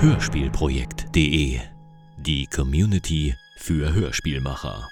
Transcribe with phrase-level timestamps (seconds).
[0.00, 1.60] Hörspielprojekt.de
[2.16, 4.88] Die Community für Hörspielmacher.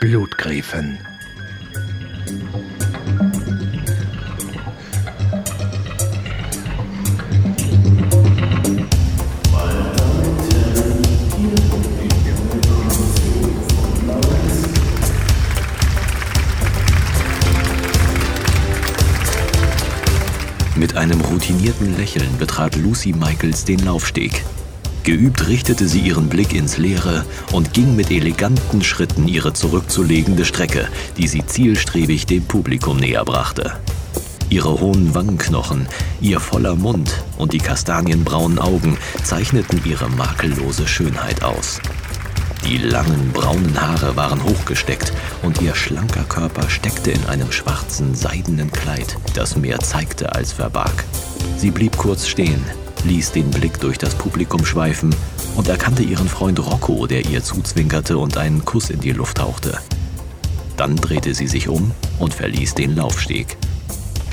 [0.00, 0.98] Der Blutgräfen
[20.76, 24.44] Mit einem routinierten Lächeln betrat Lucy Michaels den Laufsteg.
[25.06, 30.88] Geübt richtete sie ihren Blick ins Leere und ging mit eleganten Schritten ihre zurückzulegende Strecke,
[31.16, 33.78] die sie zielstrebig dem Publikum näher brachte.
[34.50, 35.86] Ihre hohen Wangenknochen,
[36.20, 41.80] ihr voller Mund und die kastanienbraunen Augen zeichneten ihre makellose Schönheit aus.
[42.64, 45.12] Die langen braunen Haare waren hochgesteckt
[45.42, 51.04] und ihr schlanker Körper steckte in einem schwarzen seidenen Kleid, das mehr zeigte als verbarg.
[51.58, 52.64] Sie blieb kurz stehen,
[53.06, 55.14] ließ den Blick durch das Publikum schweifen
[55.56, 59.78] und erkannte ihren Freund Rocco, der ihr zuzwinkerte und einen Kuss in die Luft hauchte.
[60.76, 63.56] Dann drehte sie sich um und verließ den Laufsteg.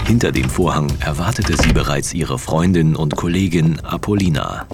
[0.06, 4.66] Hinter dem Vorhang erwartete sie bereits ihre Freundin und Kollegin Apollina.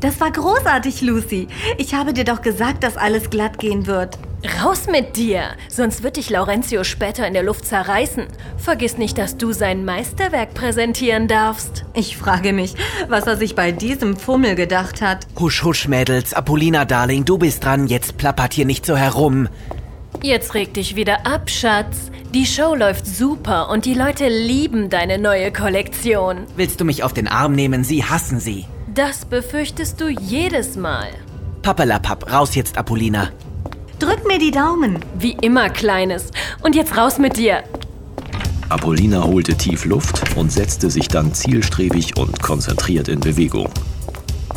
[0.00, 1.48] Das war großartig, Lucy.
[1.78, 4.18] Ich habe dir doch gesagt, dass alles glatt gehen wird.
[4.46, 8.26] Raus mit dir, sonst wird dich Laurentio später in der Luft zerreißen.
[8.56, 11.84] Vergiss nicht, dass du sein Meisterwerk präsentieren darfst.
[11.94, 12.74] Ich frage mich,
[13.08, 15.26] was er sich bei diesem Fummel gedacht hat.
[15.38, 16.34] Husch, husch, Mädels.
[16.34, 17.86] Apollina, Darling, du bist dran.
[17.86, 19.48] Jetzt plappert hier nicht so herum.
[20.22, 22.10] Jetzt reg dich wieder ab, Schatz.
[22.34, 26.46] Die Show läuft super und die Leute lieben deine neue Kollektion.
[26.56, 27.84] Willst du mich auf den Arm nehmen?
[27.84, 28.66] Sie hassen sie.
[28.94, 31.08] Das befürchtest du jedes Mal.
[31.62, 33.30] Pappelapapp, raus jetzt, Apollina.
[33.98, 34.98] Drück mir die Daumen.
[35.18, 36.30] Wie immer, Kleines.
[36.62, 37.62] Und jetzt raus mit dir.
[38.68, 43.70] Apollina holte tief Luft und setzte sich dann zielstrebig und konzentriert in Bewegung.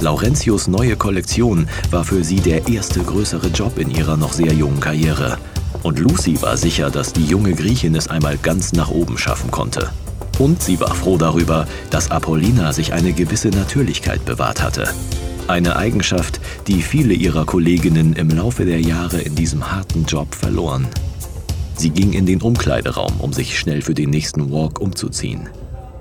[0.01, 4.81] Laurentius neue Kollektion war für sie der erste größere Job in ihrer noch sehr jungen
[4.81, 5.37] Karriere.
[5.83, 9.89] Und Lucy war sicher, dass die junge Griechin es einmal ganz nach oben schaffen konnte.
[10.37, 14.89] Und sie war froh darüber, dass Apollina sich eine gewisse Natürlichkeit bewahrt hatte.
[15.49, 20.87] Eine Eigenschaft, die viele ihrer Kolleginnen im Laufe der Jahre in diesem harten Job verloren.
[21.75, 25.49] Sie ging in den Umkleideraum, um sich schnell für den nächsten Walk umzuziehen.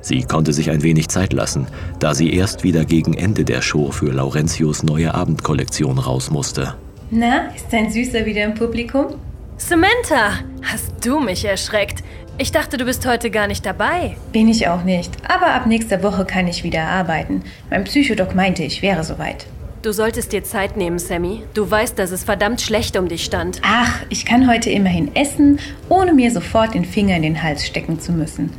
[0.02, 1.66] Sie konnte sich ein wenig Zeit lassen,
[1.98, 6.74] da sie erst wieder gegen Ende der Show für Laurentius neue Abendkollektion raus musste.
[7.10, 9.14] Na, ist dein Süßer wieder im Publikum?
[9.60, 12.04] Samantha, hast du mich erschreckt?
[12.38, 14.16] Ich dachte, du bist heute gar nicht dabei.
[14.32, 15.10] Bin ich auch nicht.
[15.28, 17.42] Aber ab nächster Woche kann ich wieder arbeiten.
[17.68, 19.46] Mein Psychodoc meinte, ich wäre soweit.
[19.82, 21.42] Du solltest dir Zeit nehmen, Sammy.
[21.54, 23.60] Du weißt, dass es verdammt schlecht um dich stand.
[23.64, 25.58] Ach, ich kann heute immerhin essen,
[25.88, 28.52] ohne mir sofort den Finger in den Hals stecken zu müssen.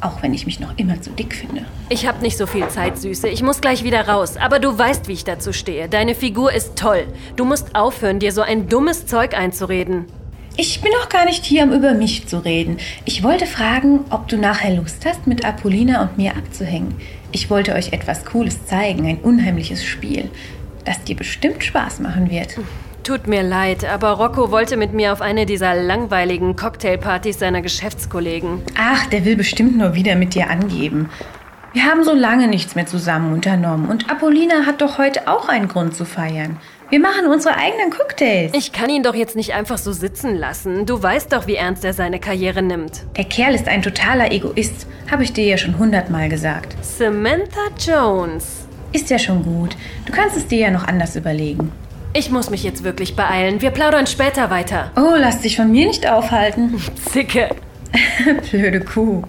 [0.00, 1.66] Auch wenn ich mich noch immer zu dick finde.
[1.90, 3.28] Ich hab nicht so viel Zeit, Süße.
[3.28, 4.38] Ich muss gleich wieder raus.
[4.38, 5.88] Aber du weißt, wie ich dazu stehe.
[5.88, 7.06] Deine Figur ist toll.
[7.36, 10.06] Du musst aufhören, dir so ein dummes Zeug einzureden.
[10.58, 12.78] Ich bin auch gar nicht hier, um über mich zu reden.
[13.04, 16.94] Ich wollte fragen, ob du nachher Lust hast, mit Apollina und mir abzuhängen.
[17.30, 20.30] Ich wollte euch etwas Cooles zeigen, ein unheimliches Spiel,
[20.86, 22.58] das dir bestimmt Spaß machen wird.
[23.02, 28.62] Tut mir leid, aber Rocco wollte mit mir auf eine dieser langweiligen Cocktailpartys seiner Geschäftskollegen.
[28.78, 31.10] Ach, der will bestimmt nur wieder mit dir angeben.
[31.74, 35.68] Wir haben so lange nichts mehr zusammen unternommen und Apollina hat doch heute auch einen
[35.68, 36.56] Grund zu feiern.
[36.88, 38.52] Wir machen unsere eigenen Cocktails.
[38.54, 40.86] Ich kann ihn doch jetzt nicht einfach so sitzen lassen.
[40.86, 43.02] Du weißt doch, wie ernst er seine Karriere nimmt.
[43.16, 46.76] Der Kerl ist ein totaler Egoist, habe ich dir ja schon hundertmal gesagt.
[46.82, 48.68] Samantha Jones.
[48.92, 49.76] Ist ja schon gut.
[50.04, 51.72] Du kannst es dir ja noch anders überlegen.
[52.12, 53.60] Ich muss mich jetzt wirklich beeilen.
[53.60, 54.92] Wir plaudern später weiter.
[54.96, 56.80] Oh, lass dich von mir nicht aufhalten.
[57.10, 57.50] Zicke.
[58.50, 59.22] Blöde Kuh.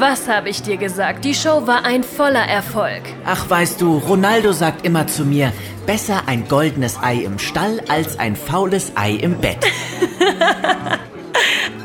[0.00, 1.26] Was habe ich dir gesagt?
[1.26, 3.02] Die Show war ein voller Erfolg.
[3.26, 5.52] Ach, weißt du, Ronaldo sagt immer zu mir,
[5.84, 9.58] besser ein goldenes Ei im Stall als ein faules Ei im Bett.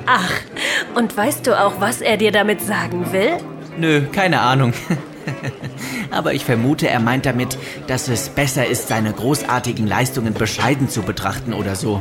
[0.06, 0.32] Ach,
[0.96, 3.34] und weißt du auch, was er dir damit sagen will?
[3.78, 4.72] Nö, keine Ahnung.
[6.10, 7.58] Aber ich vermute, er meint damit,
[7.88, 12.00] dass es besser ist, seine großartigen Leistungen bescheiden zu betrachten oder so.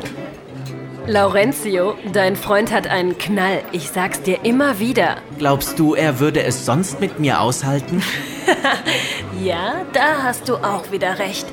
[1.06, 3.61] Laurenzio, dein Freund hat einen Knall.
[3.73, 5.17] Ich sag's dir immer wieder.
[5.39, 8.03] Glaubst du, er würde es sonst mit mir aushalten?
[9.43, 11.47] Ja, da hast du auch wieder recht.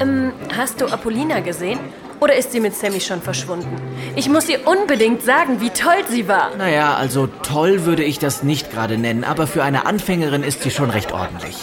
[0.00, 1.78] Ähm, hast du Apollina gesehen?
[2.20, 3.76] Oder ist sie mit Sammy schon verschwunden?
[4.16, 6.54] Ich muss ihr unbedingt sagen, wie toll sie war.
[6.56, 10.70] Naja, also toll würde ich das nicht gerade nennen, aber für eine Anfängerin ist sie
[10.70, 11.56] schon recht ordentlich.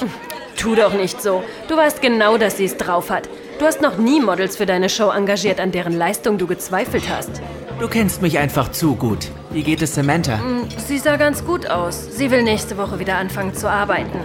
[0.56, 1.44] Tu doch nicht so.
[1.68, 3.30] Du weißt genau, dass sie es drauf hat.
[3.60, 7.30] Du hast noch nie Models für deine Show engagiert, an deren Leistung du gezweifelt hast.
[7.78, 9.28] Du kennst mich einfach zu gut.
[9.52, 10.40] Wie geht es Samantha?
[10.40, 12.08] Hm, Sie sah ganz gut aus.
[12.16, 14.20] Sie will nächste Woche wieder anfangen zu arbeiten.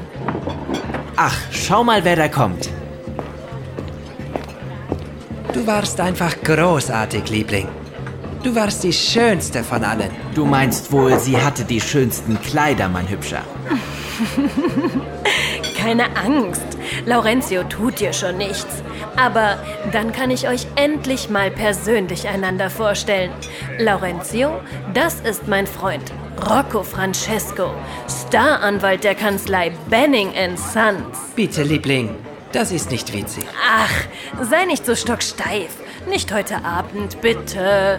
[1.16, 2.70] Ach, schau mal, wer da kommt.
[5.52, 7.66] Du warst einfach großartig, Liebling.
[8.44, 10.10] Du warst die schönste von allen.
[10.36, 13.42] Du meinst wohl, sie hatte die schönsten Kleider, mein Hübscher.
[15.76, 16.73] Keine Angst.
[17.06, 18.82] Laurenzio tut dir schon nichts.
[19.16, 19.58] Aber
[19.92, 23.30] dann kann ich euch endlich mal persönlich einander vorstellen.
[23.78, 24.60] Laurenzio,
[24.92, 26.12] das ist mein Freund.
[26.50, 27.70] Rocco Francesco,
[28.08, 31.16] Staranwalt der Kanzlei Benning Sons.
[31.36, 32.10] Bitte, Liebling,
[32.52, 33.44] das ist nicht witzig.
[33.72, 35.70] Ach, sei nicht so stocksteif.
[36.08, 37.98] Nicht heute Abend, bitte.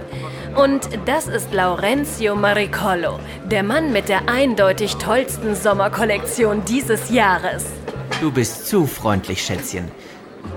[0.56, 7.66] Und das ist Laurenzio Maricolo, der Mann mit der eindeutig tollsten Sommerkollektion dieses Jahres.
[8.22, 9.92] Du bist zu freundlich, Schätzchen.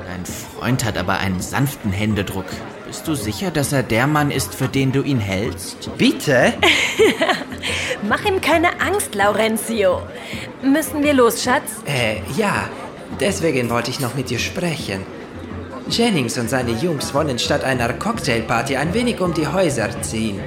[0.06, 2.46] Dein Freund hat aber einen sanften Händedruck.
[2.86, 5.90] Bist du sicher, dass er der Mann ist, für den du ihn hältst?
[5.98, 6.54] Bitte?
[8.08, 10.02] Mach ihm keine Angst, Laurenzio.
[10.62, 11.82] Müssen wir los, Schatz?
[11.84, 12.68] Äh, ja.
[13.20, 15.04] Deswegen wollte ich noch mit dir sprechen.
[15.88, 20.40] Jennings und seine Jungs wollen statt einer Cocktailparty ein wenig um die Häuser ziehen.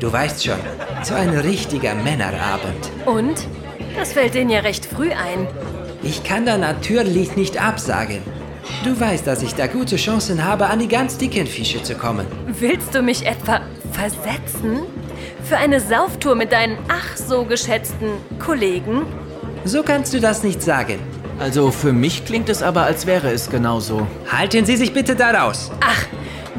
[0.00, 0.58] Du weißt schon,
[1.02, 2.90] so ein richtiger Männerabend.
[3.06, 3.46] Und?
[3.96, 5.46] Das fällt denen ja recht früh ein.
[6.04, 8.18] Ich kann da natürlich nicht absagen.
[8.84, 12.26] Du weißt, dass ich da gute Chancen habe, an die ganz dicken Fische zu kommen.
[12.46, 13.60] Willst du mich etwa
[13.92, 14.80] versetzen?
[15.44, 18.08] Für eine Sauftour mit deinen ach so geschätzten
[18.38, 19.06] Kollegen?
[19.64, 20.98] So kannst du das nicht sagen.
[21.40, 24.06] Also für mich klingt es aber, als wäre es genauso.
[24.30, 25.70] Halten Sie sich bitte da raus.
[25.80, 26.04] Ach,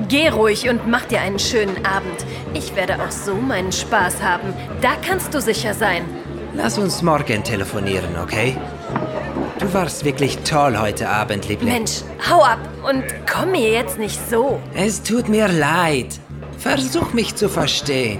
[0.09, 2.25] geh ruhig und mach dir einen schönen Abend.
[2.55, 4.53] Ich werde auch so meinen Spaß haben.
[4.81, 6.03] Da kannst du sicher sein.
[6.55, 8.57] Lass uns morgen telefonieren, okay?
[9.59, 11.71] Du warst wirklich toll heute Abend, Liebling.
[11.73, 14.59] Mensch, hau ab und komm mir jetzt nicht so.
[14.73, 16.19] Es tut mir leid.
[16.57, 18.19] Versuch mich zu verstehen.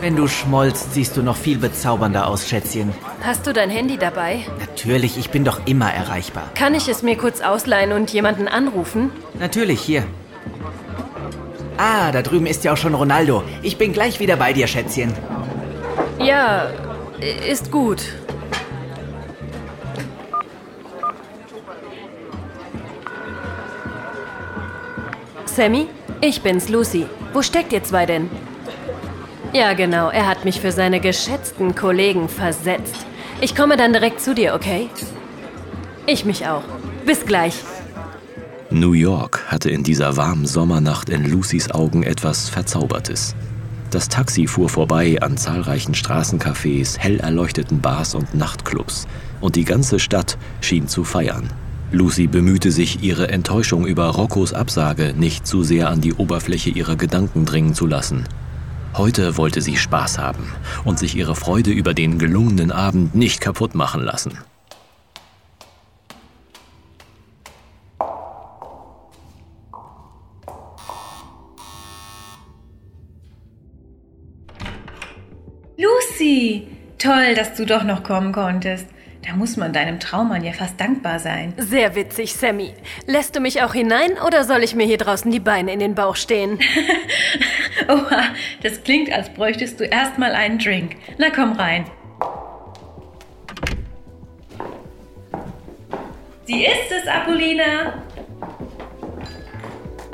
[0.00, 2.92] Wenn du schmollst, siehst du noch viel bezaubernder aus, Schätzchen.
[3.22, 4.40] Hast du dein Handy dabei?
[4.58, 6.44] Natürlich, ich bin doch immer erreichbar.
[6.54, 9.10] Kann ich es mir kurz ausleihen und jemanden anrufen?
[9.38, 10.04] Natürlich, hier.
[11.76, 13.44] Ah, da drüben ist ja auch schon Ronaldo.
[13.62, 15.12] Ich bin gleich wieder bei dir, Schätzchen.
[16.18, 16.70] Ja,
[17.20, 18.02] ist gut.
[25.44, 25.88] Sammy,
[26.20, 27.06] ich bin's, Lucy.
[27.32, 28.30] Wo steckt ihr zwei denn?
[29.52, 30.10] Ja, genau.
[30.10, 33.06] Er hat mich für seine geschätzten Kollegen versetzt.
[33.40, 34.88] Ich komme dann direkt zu dir, okay?
[36.06, 36.62] Ich mich auch.
[37.04, 37.54] Bis gleich.
[38.70, 43.34] New York hatte in dieser warmen Sommernacht in Lucys Augen etwas Verzaubertes.
[43.90, 49.08] Das Taxi fuhr vorbei an zahlreichen Straßencafés, hell erleuchteten Bars und Nachtclubs,
[49.40, 51.50] und die ganze Stadt schien zu feiern.
[51.90, 56.94] Lucy bemühte sich, ihre Enttäuschung über Roccos Absage nicht zu sehr an die Oberfläche ihrer
[56.94, 58.28] Gedanken dringen zu lassen.
[58.94, 60.44] Heute wollte sie Spaß haben
[60.84, 64.38] und sich ihre Freude über den gelungenen Abend nicht kaputt machen lassen.
[76.10, 76.66] Lucy!
[76.98, 78.86] Toll, dass du doch noch kommen konntest.
[79.26, 81.54] Da muss man deinem Traummann ja fast dankbar sein.
[81.56, 82.74] Sehr witzig, Sammy.
[83.06, 85.94] Lässt du mich auch hinein oder soll ich mir hier draußen die Beine in den
[85.94, 86.58] Bauch stehen?
[87.88, 88.24] Oha,
[88.62, 90.96] das klingt, als bräuchtest du erstmal einen Drink.
[91.18, 91.84] Na komm rein.
[96.46, 98.02] Sie ist es, Apollina.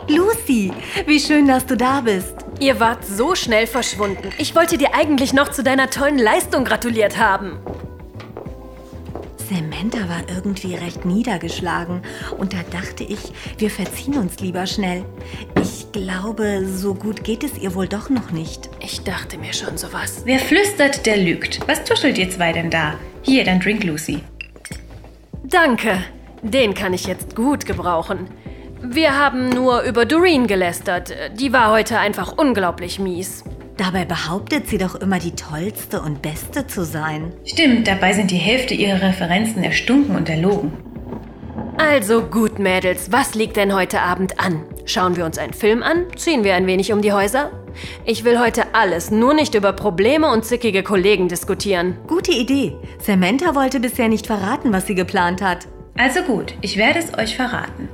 [0.08, 0.72] Lucy,
[1.06, 2.45] wie schön, dass du da bist.
[2.58, 4.30] Ihr wart so schnell verschwunden.
[4.38, 7.58] Ich wollte dir eigentlich noch zu deiner tollen Leistung gratuliert haben.
[9.48, 12.02] Samantha war irgendwie recht niedergeschlagen
[12.36, 13.18] und da dachte ich,
[13.58, 15.04] wir verziehen uns lieber schnell.
[15.60, 18.68] Ich glaube, so gut geht es ihr wohl doch noch nicht.
[18.80, 20.22] Ich dachte mir schon sowas.
[20.24, 21.60] Wer flüstert, der lügt.
[21.68, 22.94] Was tuschelt ihr zwei denn da?
[23.22, 24.20] Hier, dein Drink, Lucy.
[25.44, 26.02] Danke.
[26.42, 28.28] Den kann ich jetzt gut gebrauchen.
[28.88, 31.12] Wir haben nur über Doreen gelästert.
[31.34, 33.42] Die war heute einfach unglaublich mies.
[33.76, 37.32] Dabei behauptet sie doch immer die tollste und beste zu sein.
[37.44, 40.72] Stimmt, dabei sind die Hälfte ihrer Referenzen erstunken und erlogen.
[41.78, 44.62] Also gut, Mädels, was liegt denn heute Abend an?
[44.84, 46.06] Schauen wir uns einen Film an?
[46.14, 47.50] Ziehen wir ein wenig um die Häuser?
[48.04, 51.98] Ich will heute alles, nur nicht über Probleme und zickige Kollegen diskutieren.
[52.06, 52.76] Gute Idee.
[53.00, 55.66] Samantha wollte bisher nicht verraten, was sie geplant hat.
[55.98, 57.88] Also gut, ich werde es euch verraten.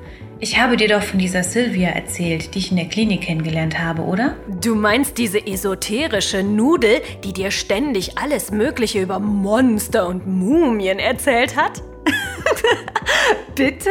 [0.44, 4.02] Ich habe dir doch von dieser Sylvia erzählt, die ich in der Klinik kennengelernt habe,
[4.02, 4.34] oder?
[4.60, 11.54] Du meinst diese esoterische Nudel, die dir ständig alles Mögliche über Monster und Mumien erzählt
[11.54, 11.80] hat?
[13.54, 13.90] Bitte?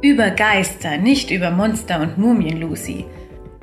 [0.00, 3.04] Über Geister, nicht über Monster und Mumien, Lucy.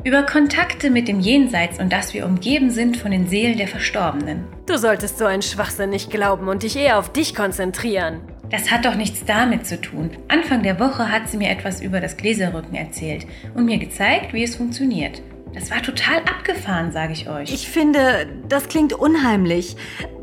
[0.10, 4.44] Über Kontakte mit dem Jenseits und dass wir umgeben sind von den Seelen der Verstorbenen.
[4.66, 8.20] Du solltest so einen Schwachsinn nicht glauben und dich eher auf dich konzentrieren.
[8.50, 10.10] Das hat doch nichts damit zu tun.
[10.28, 14.44] Anfang der Woche hat sie mir etwas über das Gläserrücken erzählt und mir gezeigt, wie
[14.44, 15.22] es funktioniert.
[15.54, 17.54] Das war total abgefahren, sage ich euch.
[17.54, 19.76] Ich finde, das klingt unheimlich.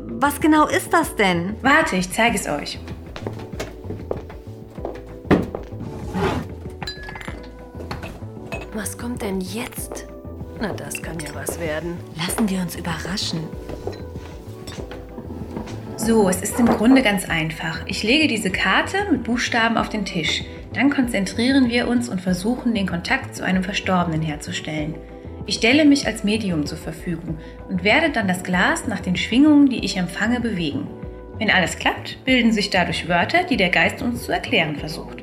[0.05, 1.55] Was genau ist das denn?
[1.61, 2.77] Warte, ich zeige es euch.
[8.77, 10.05] Was kommt denn jetzt?
[10.61, 11.97] Na, das kann ja was werden.
[12.15, 13.39] Lassen wir uns überraschen.
[15.95, 17.79] So, es ist im Grunde ganz einfach.
[17.87, 20.43] Ich lege diese Karte mit Buchstaben auf den Tisch.
[20.73, 24.93] Dann konzentrieren wir uns und versuchen, den Kontakt zu einem Verstorbenen herzustellen.
[25.47, 29.69] Ich stelle mich als Medium zur Verfügung und werde dann das Glas nach den Schwingungen,
[29.69, 30.87] die ich empfange, bewegen.
[31.39, 35.16] Wenn alles klappt, bilden sich dadurch Wörter, die der Geist uns zu erklären versucht.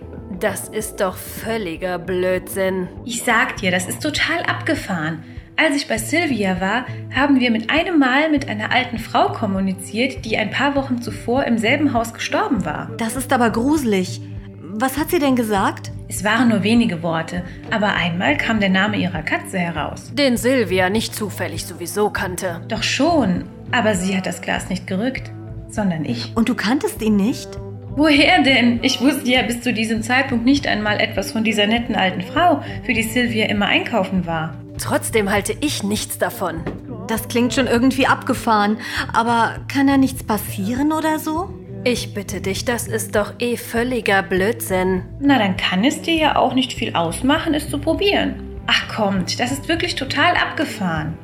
[0.45, 2.89] Das ist doch völliger Blödsinn.
[3.07, 5.25] Ich sag dir, das ist total abgefahren.
[5.57, 6.85] Als ich bei Sylvia war,
[7.17, 11.45] haben wir mit einem Mal mit einer alten Frau kommuniziert, die ein paar Wochen zuvor
[11.45, 12.91] im selben Haus gestorben war.
[12.99, 14.21] Das ist aber gruselig.
[14.61, 15.91] Was hat sie denn gesagt?
[16.09, 20.13] Es waren nur wenige Worte, aber einmal kam der Name ihrer Katze heraus.
[20.13, 22.61] Den Sylvia nicht zufällig sowieso kannte.
[22.69, 25.31] Doch schon, aber sie hat das Glas nicht gerückt,
[25.71, 26.37] sondern ich.
[26.37, 27.49] Und du kanntest ihn nicht?
[27.97, 28.81] Woher denn?
[28.83, 32.61] Ich wusste ja bis zu diesem Zeitpunkt nicht einmal etwas von dieser netten alten Frau,
[32.85, 34.57] für die Sylvia immer einkaufen war.
[34.79, 36.65] Trotzdem halte ich nichts davon.
[37.07, 38.79] Das klingt schon irgendwie abgefahren.
[39.13, 41.51] Aber kann da nichts passieren oder so?
[41.85, 45.03] Ich bitte dich, das ist doch eh völliger Blödsinn.
[45.21, 48.43] Na, dann kann es dir ja auch nicht viel ausmachen, es zu probieren.
[48.67, 51.17] Ach kommt, das ist wirklich total abgefahren.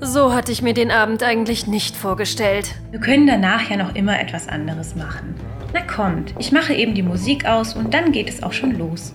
[0.00, 2.76] So hatte ich mir den Abend eigentlich nicht vorgestellt.
[2.92, 5.34] Wir können danach ja noch immer etwas anderes machen.
[5.72, 9.12] Na kommt, ich mache eben die Musik aus und dann geht es auch schon los.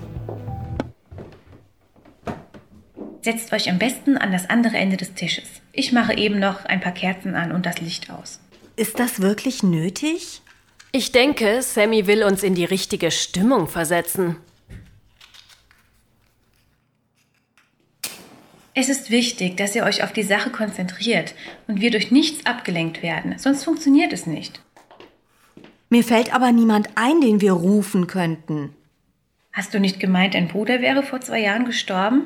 [3.22, 5.46] Setzt euch am besten an das andere Ende des Tisches.
[5.72, 8.40] Ich mache eben noch ein paar Kerzen an und das Licht aus.
[8.76, 10.42] Ist das wirklich nötig?
[10.92, 14.36] Ich denke, Sammy will uns in die richtige Stimmung versetzen.
[18.76, 21.36] Es ist wichtig, dass ihr euch auf die Sache konzentriert
[21.68, 24.63] und wir durch nichts abgelenkt werden, sonst funktioniert es nicht.
[25.94, 28.74] Mir fällt aber niemand ein, den wir rufen könnten.
[29.52, 32.24] Hast du nicht gemeint, dein Bruder wäre vor zwei Jahren gestorben?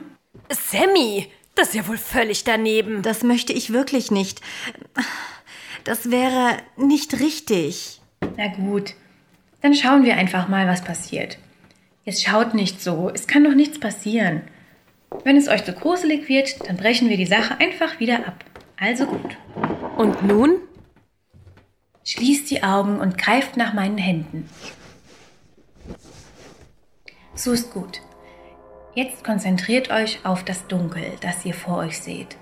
[0.49, 3.01] Sammy, das ist ja wohl völlig daneben.
[3.01, 4.39] Das möchte ich wirklich nicht.
[5.83, 7.99] Das wäre nicht richtig.
[8.37, 8.93] Na gut,
[9.59, 11.37] dann schauen wir einfach mal, was passiert.
[12.05, 14.43] Jetzt schaut nicht so, es kann doch nichts passieren.
[15.25, 18.45] Wenn es euch zu gruselig wird, dann brechen wir die Sache einfach wieder ab.
[18.77, 19.35] Also gut.
[19.97, 20.55] Und nun?
[22.07, 24.49] Schließt die Augen und greift nach meinen Händen.
[27.35, 27.99] So ist gut.
[28.95, 32.37] Jetzt konzentriert euch auf das Dunkel, das ihr vor euch seht.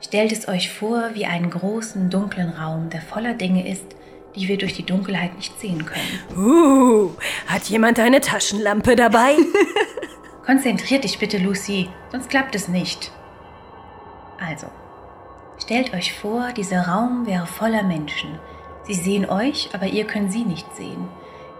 [0.00, 3.96] Stellt es euch vor wie einen großen, dunklen Raum, der voller Dinge ist,
[4.36, 6.20] die wir durch die Dunkelheit nicht sehen können.
[6.36, 7.10] Uh,
[7.48, 9.34] hat jemand eine Taschenlampe dabei?
[10.46, 13.10] Konzentriert dich bitte, Lucy, sonst klappt es nicht.
[14.38, 14.68] Also,
[15.60, 18.38] stellt euch vor, dieser Raum wäre voller Menschen.
[18.88, 21.08] Sie sehen euch, aber ihr könnt sie nicht sehen.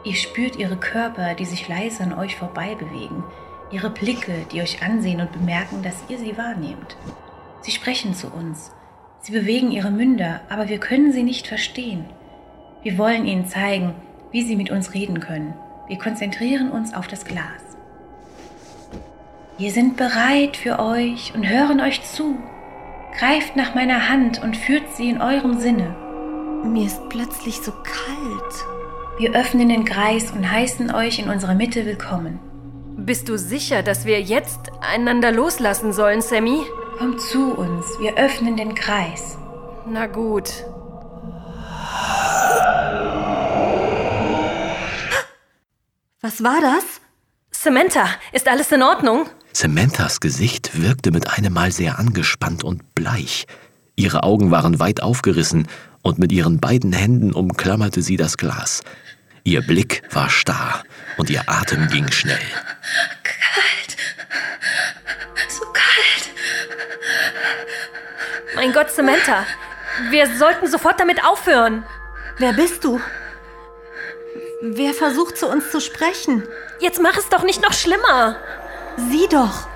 [0.02, 3.22] Ihr spürt ihre Körper, die sich leise an euch vorbei bewegen,
[3.70, 6.96] ihre Blicke, die euch ansehen und bemerken, dass ihr sie wahrnehmt.
[7.60, 8.72] Sie sprechen zu uns.
[9.20, 12.06] Sie bewegen ihre Münder, aber wir können sie nicht verstehen.
[12.82, 13.94] Wir wollen ihnen zeigen,
[14.30, 15.52] wie sie mit uns reden können.
[15.86, 17.76] Wir konzentrieren uns auf das Glas.
[19.58, 22.38] Wir sind bereit für euch und hören euch zu.
[23.18, 26.07] Greift nach meiner Hand und führt sie in eurem Sinne.
[26.64, 28.64] Mir ist plötzlich so kalt.
[29.18, 32.40] Wir öffnen den Kreis und heißen euch in unserer Mitte willkommen.
[32.96, 36.64] Bist du sicher, dass wir jetzt einander loslassen sollen, Sammy?
[36.98, 39.38] Kommt zu uns, wir öffnen den Kreis.
[39.86, 40.50] Na gut.
[46.20, 47.00] Was war das?
[47.50, 49.26] Samantha, ist alles in Ordnung?
[49.52, 53.46] Samanthas Gesicht wirkte mit einem Mal sehr angespannt und bleich.
[53.96, 55.66] Ihre Augen waren weit aufgerissen
[56.08, 58.82] und mit ihren beiden Händen umklammerte sie das Glas.
[59.44, 60.82] Ihr Blick war starr
[61.18, 62.40] und ihr Atem ging schnell.
[63.22, 63.96] Kalt.
[65.48, 66.30] So kalt.
[68.54, 69.44] Mein Gott, Samantha,
[70.10, 71.84] wir sollten sofort damit aufhören.
[72.38, 73.00] Wer bist du?
[74.62, 76.42] Wer versucht zu uns zu sprechen?
[76.80, 78.36] Jetzt mach es doch nicht noch schlimmer.
[79.10, 79.68] Sieh doch.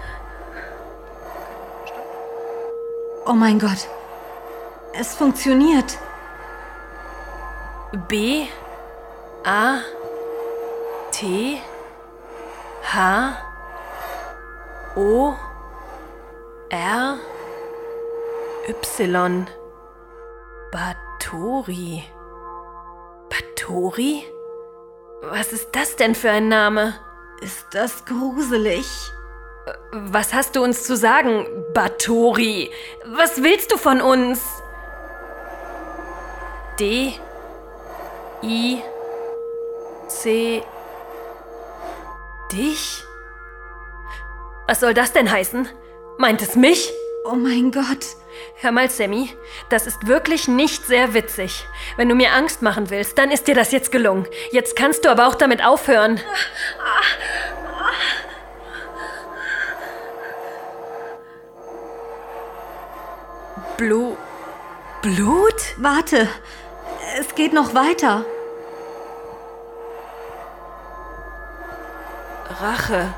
[3.27, 3.87] Oh mein Gott.
[4.95, 5.99] Es funktioniert.
[7.93, 8.47] B
[9.45, 9.81] A
[11.11, 11.61] T
[12.83, 13.37] H
[14.97, 15.35] O
[16.71, 17.19] R
[18.67, 19.47] Y
[20.71, 22.05] Batori.
[23.29, 24.25] Batori?
[25.21, 26.95] Was ist das denn für ein Name?
[27.43, 28.87] Ist das gruselig?
[29.93, 32.71] Was hast du uns zu sagen, Batori?
[33.05, 34.63] Was willst du von uns?
[36.81, 37.21] D
[38.43, 38.83] I
[40.09, 40.63] C
[42.53, 43.05] Dich?
[44.67, 45.69] Was soll das denn heißen?
[46.19, 46.93] Meint es mich?
[47.25, 48.05] Oh mein Gott.
[48.57, 49.31] Hör mal, Sammy,
[49.69, 51.67] das ist wirklich nicht sehr witzig.
[51.97, 54.27] Wenn du mir Angst machen willst, dann ist dir das jetzt gelungen.
[54.51, 56.21] Jetzt kannst du aber auch damit aufhören.
[63.77, 64.17] Blu
[65.03, 65.55] Blut?
[65.79, 66.29] Warte.
[67.19, 68.25] Es geht noch weiter.
[72.61, 73.13] Rache.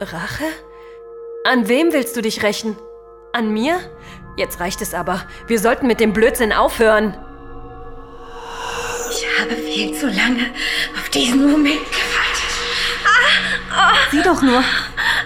[0.00, 0.44] Rache?
[1.44, 2.76] An wem willst du dich rächen?
[3.32, 3.80] An mir?
[4.36, 5.22] Jetzt reicht es aber.
[5.46, 7.16] Wir sollten mit dem Blödsinn aufhören.
[9.10, 10.50] Ich habe viel zu lange
[10.98, 12.12] auf diesen Moment gewartet.
[14.10, 14.62] Sieh doch nur.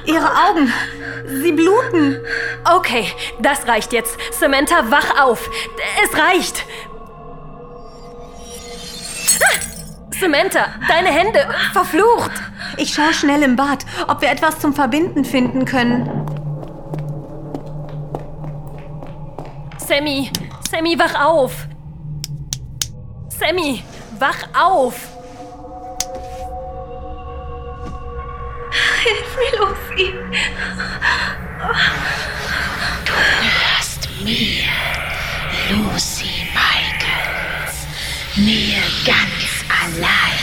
[0.05, 0.73] Ihre Augen.
[1.27, 2.25] Sie bluten.
[2.65, 4.17] Okay, das reicht jetzt.
[4.31, 5.51] Samantha, wach auf.
[6.05, 6.65] Es reicht.
[10.21, 11.47] Samantha, deine Hände.
[11.73, 12.33] Verflucht.
[12.77, 16.27] Ich schaue schnell im Bad, ob wir etwas zum Verbinden finden können.
[19.79, 20.31] Sammy,
[20.71, 21.69] Sammy, wach auf.
[23.29, 23.83] Sammy,
[24.19, 24.95] wach auf.
[29.05, 30.15] Hilf mir, Lucy.
[33.77, 34.65] hörst mir,
[35.71, 37.46] Lucy Michaels,
[38.37, 40.39] mir ganz allein.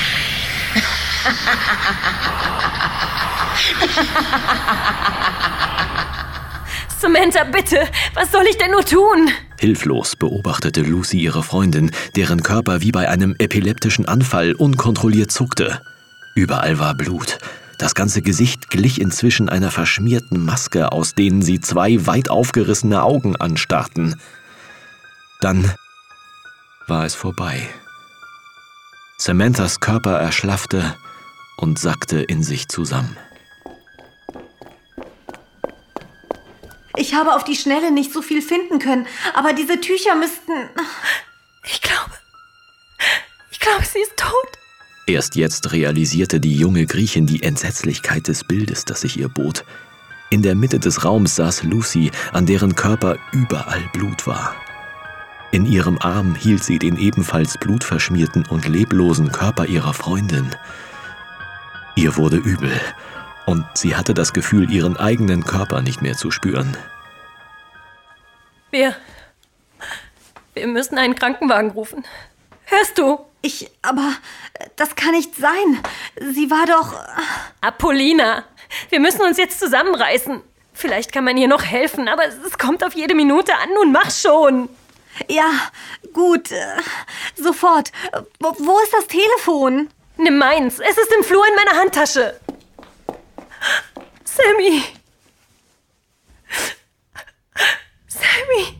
[6.99, 9.29] Samantha, bitte, was soll ich denn nur tun?
[9.59, 15.81] Hilflos beobachtete Lucy ihre Freundin, deren Körper wie bei einem epileptischen Anfall unkontrolliert zuckte.
[16.35, 17.37] Überall war Blut.
[17.77, 23.35] Das ganze Gesicht glich inzwischen einer verschmierten Maske, aus denen sie zwei weit aufgerissene Augen
[23.35, 24.19] anstarrten.
[25.41, 25.71] Dann
[26.87, 27.69] war es vorbei.
[29.17, 30.95] Samanthas Körper erschlaffte
[31.57, 33.17] und sackte in sich zusammen.
[36.95, 40.69] Ich habe auf die Schnelle nicht so viel finden können, aber diese Tücher müssten.
[41.65, 42.11] Ich glaube.
[43.51, 44.31] Ich glaube, sie ist tot.
[45.07, 49.65] Erst jetzt realisierte die junge Griechin die Entsetzlichkeit des Bildes, das sich ihr bot.
[50.29, 54.55] In der Mitte des Raums saß Lucy, an deren Körper überall Blut war.
[55.53, 60.49] In ihrem Arm hielt sie den ebenfalls blutverschmierten und leblosen Körper ihrer Freundin.
[61.95, 62.71] Ihr wurde übel,
[63.45, 66.75] und sie hatte das Gefühl, ihren eigenen Körper nicht mehr zu spüren.
[68.71, 68.95] Wir.
[70.55, 72.03] Wir müssen einen Krankenwagen rufen.
[72.65, 73.19] Hörst du?
[73.43, 73.69] Ich.
[73.83, 74.11] Aber
[74.75, 75.83] das kann nicht sein.
[76.33, 76.95] Sie war doch.
[77.61, 78.43] Apollina,
[78.89, 80.41] wir müssen uns jetzt zusammenreißen.
[80.73, 83.69] Vielleicht kann man ihr noch helfen, aber es kommt auf jede Minute an.
[83.75, 84.67] Nun mach schon.
[85.29, 85.51] Ja,
[86.13, 86.51] gut.
[86.51, 86.81] äh,
[87.35, 87.91] Sofort.
[88.39, 89.89] Wo, wo ist das Telefon?
[90.17, 90.79] Nimm meins.
[90.79, 92.39] Es ist im Flur in meiner Handtasche.
[94.23, 94.83] Sammy.
[98.07, 98.77] Sammy.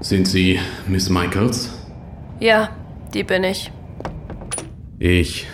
[0.00, 1.70] Sind Sie Miss Michaels?
[2.40, 2.70] Ja,
[3.14, 3.70] die bin ich.
[4.98, 5.46] Ich.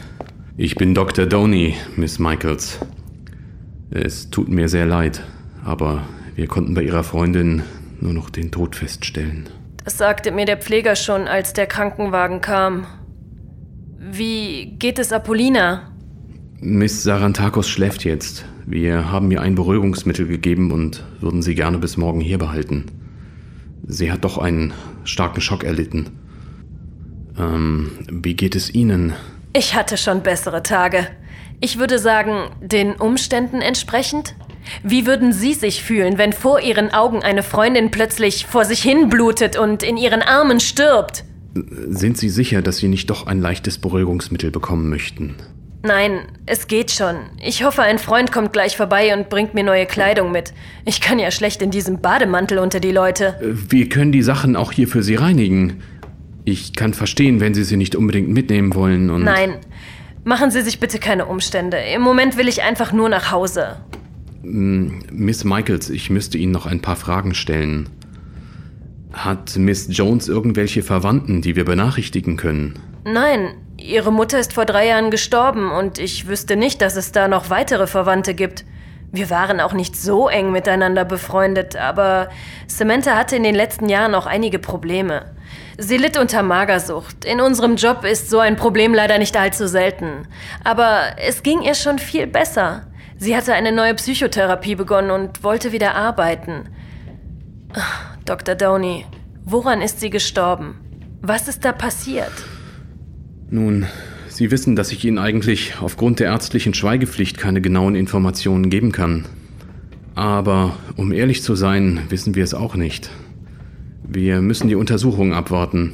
[0.57, 1.27] Ich bin Dr.
[1.27, 2.79] Doney, Miss Michaels.
[3.91, 5.23] Es tut mir sehr leid,
[5.65, 6.03] aber
[6.35, 7.63] wir konnten bei Ihrer Freundin
[8.01, 9.49] nur noch den Tod feststellen.
[9.85, 12.87] Das sagte mir der Pfleger schon, als der Krankenwagen kam.
[13.99, 15.91] Wie geht es Apollina?
[16.61, 18.45] Miss Sarantakos schläft jetzt.
[18.67, 22.87] Wir haben ihr ein Beruhigungsmittel gegeben und würden sie gerne bis morgen hier behalten.
[23.87, 24.73] Sie hat doch einen
[25.05, 26.11] starken Schock erlitten.
[27.39, 29.15] Ähm, wie geht es Ihnen?
[29.53, 31.07] Ich hatte schon bessere Tage.
[31.61, 34.35] Ich würde sagen, den Umständen entsprechend.
[34.83, 39.09] Wie würden Sie sich fühlen, wenn vor Ihren Augen eine Freundin plötzlich vor sich hin
[39.09, 41.25] blutet und in Ihren Armen stirbt?
[41.55, 45.37] Sind Sie sicher, dass Sie nicht doch ein leichtes Beruhigungsmittel bekommen möchten?
[45.83, 47.17] Nein, es geht schon.
[47.43, 50.53] Ich hoffe, ein Freund kommt gleich vorbei und bringt mir neue Kleidung mit.
[50.85, 53.39] Ich kann ja schlecht in diesem Bademantel unter die Leute.
[53.41, 55.83] Wir können die Sachen auch hier für Sie reinigen.
[56.45, 59.25] Ich kann verstehen, wenn Sie sie nicht unbedingt mitnehmen wollen und.
[59.25, 59.57] Nein,
[60.25, 61.79] machen Sie sich bitte keine Umstände.
[61.79, 63.77] Im Moment will ich einfach nur nach Hause.
[64.43, 67.89] Miss Michaels, ich müsste Ihnen noch ein paar Fragen stellen.
[69.13, 72.79] Hat Miss Jones irgendwelche Verwandten, die wir benachrichtigen können?
[73.05, 77.29] Nein, ihre Mutter ist vor drei Jahren gestorben und ich wüsste nicht, dass es da
[77.29, 78.65] noch weitere Verwandte gibt.
[79.13, 82.29] Wir waren auch nicht so eng miteinander befreundet, aber
[82.69, 85.35] Samantha hatte in den letzten Jahren auch einige Probleme.
[85.79, 87.25] Sie litt unter Magersucht.
[87.25, 90.29] In unserem Job ist so ein Problem leider nicht allzu selten.
[90.63, 92.87] Aber es ging ihr schon viel besser.
[93.23, 96.71] Sie hatte eine neue Psychotherapie begonnen und wollte wieder arbeiten.
[98.25, 98.55] Dr.
[98.55, 99.05] Downey,
[99.45, 100.77] woran ist sie gestorben?
[101.21, 102.33] Was ist da passiert?
[103.51, 103.87] Nun,
[104.29, 109.27] Sie wissen, dass ich Ihnen eigentlich aufgrund der ärztlichen Schweigepflicht keine genauen Informationen geben kann.
[110.15, 113.11] Aber um ehrlich zu sein, wissen wir es auch nicht.
[114.03, 115.93] Wir müssen die Untersuchung abwarten.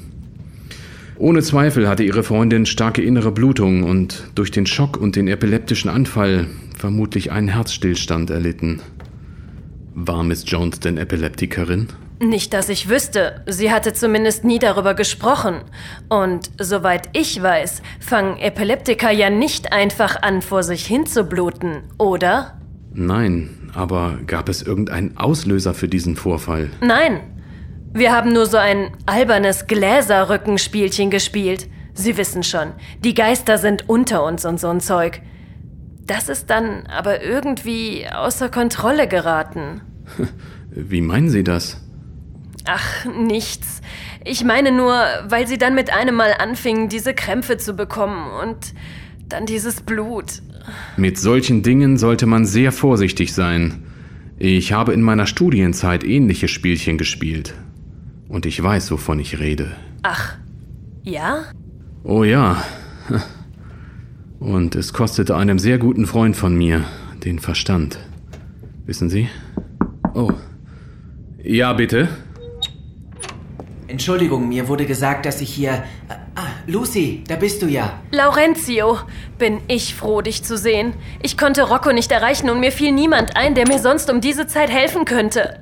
[1.18, 5.90] Ohne Zweifel hatte Ihre Freundin starke innere Blutung und durch den Schock und den epileptischen
[5.90, 8.80] Anfall vermutlich einen Herzstillstand erlitten.
[9.94, 11.88] War Miss Jones denn Epileptikerin?
[12.18, 13.42] Nicht, dass ich wüsste.
[13.46, 15.56] Sie hatte zumindest nie darüber gesprochen.
[16.08, 21.82] Und soweit ich weiß, fangen Epileptiker ja nicht einfach an, vor sich hin zu bluten,
[21.98, 22.58] oder?
[22.94, 26.70] Nein, aber gab es irgendeinen Auslöser für diesen Vorfall?
[26.80, 27.20] Nein.
[27.92, 31.68] Wir haben nur so ein albernes Gläserrückenspielchen gespielt.
[31.94, 35.22] Sie wissen schon, die Geister sind unter uns und so ein Zeug.
[36.06, 39.80] Das ist dann aber irgendwie außer Kontrolle geraten.
[40.70, 41.80] Wie meinen Sie das?
[42.64, 43.80] Ach, nichts.
[44.24, 44.94] Ich meine nur,
[45.28, 48.74] weil sie dann mit einem Mal anfingen, diese Krämpfe zu bekommen und
[49.28, 50.42] dann dieses Blut.
[50.96, 53.84] Mit solchen Dingen sollte man sehr vorsichtig sein.
[54.38, 57.54] Ich habe in meiner Studienzeit ähnliche Spielchen gespielt.
[58.28, 59.76] Und ich weiß, wovon ich rede.
[60.02, 60.36] Ach,
[61.04, 61.44] ja?
[62.02, 62.62] Oh ja.
[64.38, 66.84] Und es kostete einem sehr guten Freund von mir
[67.24, 67.98] den Verstand.
[68.84, 69.28] Wissen Sie?
[70.14, 70.32] Oh.
[71.42, 72.08] Ja, bitte.
[73.88, 75.84] Entschuldigung, mir wurde gesagt, dass ich hier.
[76.34, 78.00] Ah, Lucy, da bist du ja.
[78.10, 78.98] Laurentio,
[79.38, 80.92] bin ich froh, dich zu sehen.
[81.22, 84.46] Ich konnte Rocco nicht erreichen und mir fiel niemand ein, der mir sonst um diese
[84.46, 85.60] Zeit helfen könnte.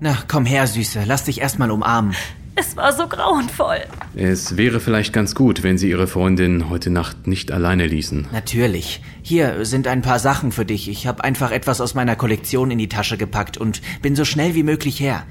[0.00, 2.14] Na, komm her, Süße, lass dich erstmal umarmen.
[2.58, 3.78] Es war so grauenvoll.
[4.16, 8.26] Es wäre vielleicht ganz gut, wenn Sie Ihre Freundin heute Nacht nicht alleine ließen.
[8.32, 9.00] Natürlich.
[9.22, 10.88] Hier sind ein paar Sachen für dich.
[10.88, 14.56] Ich habe einfach etwas aus meiner Kollektion in die Tasche gepackt und bin so schnell
[14.56, 15.24] wie möglich her.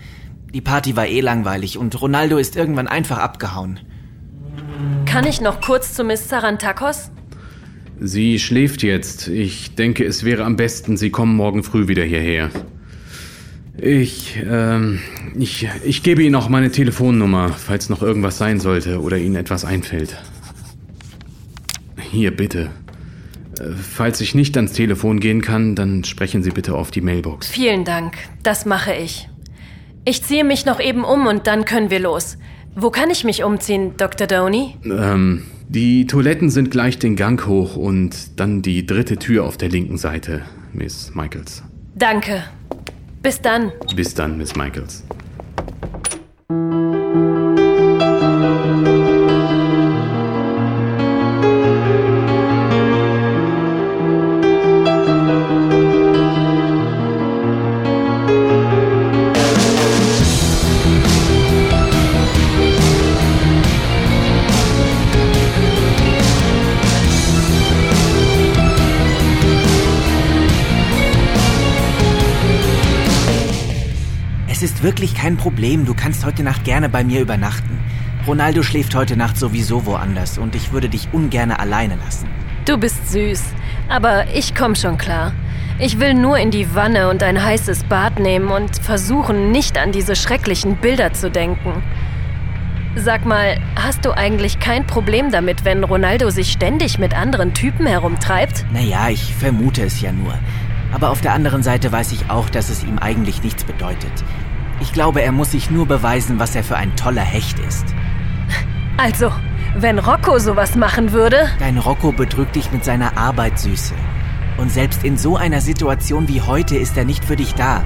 [0.54, 3.82] Die Party war eh langweilig und Ronaldo ist irgendwann einfach abgehauen.
[5.06, 7.12] Kann ich noch kurz zu Miss Sarantakos?
[8.00, 9.28] Sie schläft jetzt.
[9.28, 12.52] Ich denke, es wäre am besten, Sie kommen morgen früh wieder hierher.
[13.80, 15.00] Ich, ähm,
[15.38, 19.66] ich, ich gebe Ihnen auch meine Telefonnummer, falls noch irgendwas sein sollte oder Ihnen etwas
[19.66, 20.18] einfällt.
[22.12, 22.72] Hier, bitte.
[23.60, 27.48] Äh, Falls ich nicht ans Telefon gehen kann, dann sprechen Sie bitte auf die Mailbox.
[27.48, 28.16] Vielen Dank.
[28.42, 29.30] Das mache ich.
[30.06, 32.38] Ich ziehe mich noch eben um und dann können wir los.
[32.76, 34.26] Wo kann ich mich umziehen, Dr.
[34.26, 34.76] Downey?
[34.86, 39.70] Ähm, die Toiletten sind gleich den Gang hoch und dann die dritte Tür auf der
[39.70, 41.64] linken Seite, Miss Michaels.
[41.96, 42.44] Danke.
[43.22, 43.72] Bis dann.
[43.96, 45.04] Bis dann, Miss Michaels.
[74.98, 75.86] Wirklich kein Problem.
[75.86, 77.80] Du kannst heute Nacht gerne bei mir übernachten.
[78.26, 82.28] Ronaldo schläft heute Nacht sowieso woanders und ich würde dich ungerne alleine lassen.
[82.66, 83.44] Du bist süß.
[83.90, 85.34] Aber ich komm schon klar.
[85.78, 89.92] Ich will nur in die Wanne und ein heißes Bad nehmen und versuchen, nicht an
[89.92, 91.84] diese schrecklichen Bilder zu denken.
[92.96, 97.86] Sag mal, hast du eigentlich kein Problem damit, wenn Ronaldo sich ständig mit anderen Typen
[97.86, 98.66] herumtreibt?
[98.74, 100.34] Naja, ich vermute es ja nur.
[100.92, 104.24] Aber auf der anderen Seite weiß ich auch, dass es ihm eigentlich nichts bedeutet.
[104.80, 107.86] Ich glaube, er muss sich nur beweisen, was er für ein toller Hecht ist.
[108.98, 109.32] Also,
[109.76, 111.50] wenn Rocco sowas machen würde?
[111.60, 113.94] Dein Rocco betrügt dich mit seiner Arbeit, Süße.
[114.58, 117.84] Und selbst in so einer Situation wie heute ist er nicht für dich da.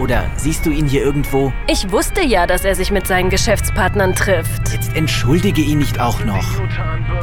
[0.00, 1.52] Oder siehst du ihn hier irgendwo?
[1.66, 4.72] Ich wusste ja, dass er sich mit seinen Geschäftspartnern trifft.
[4.72, 6.46] Jetzt entschuldige ihn nicht auch noch.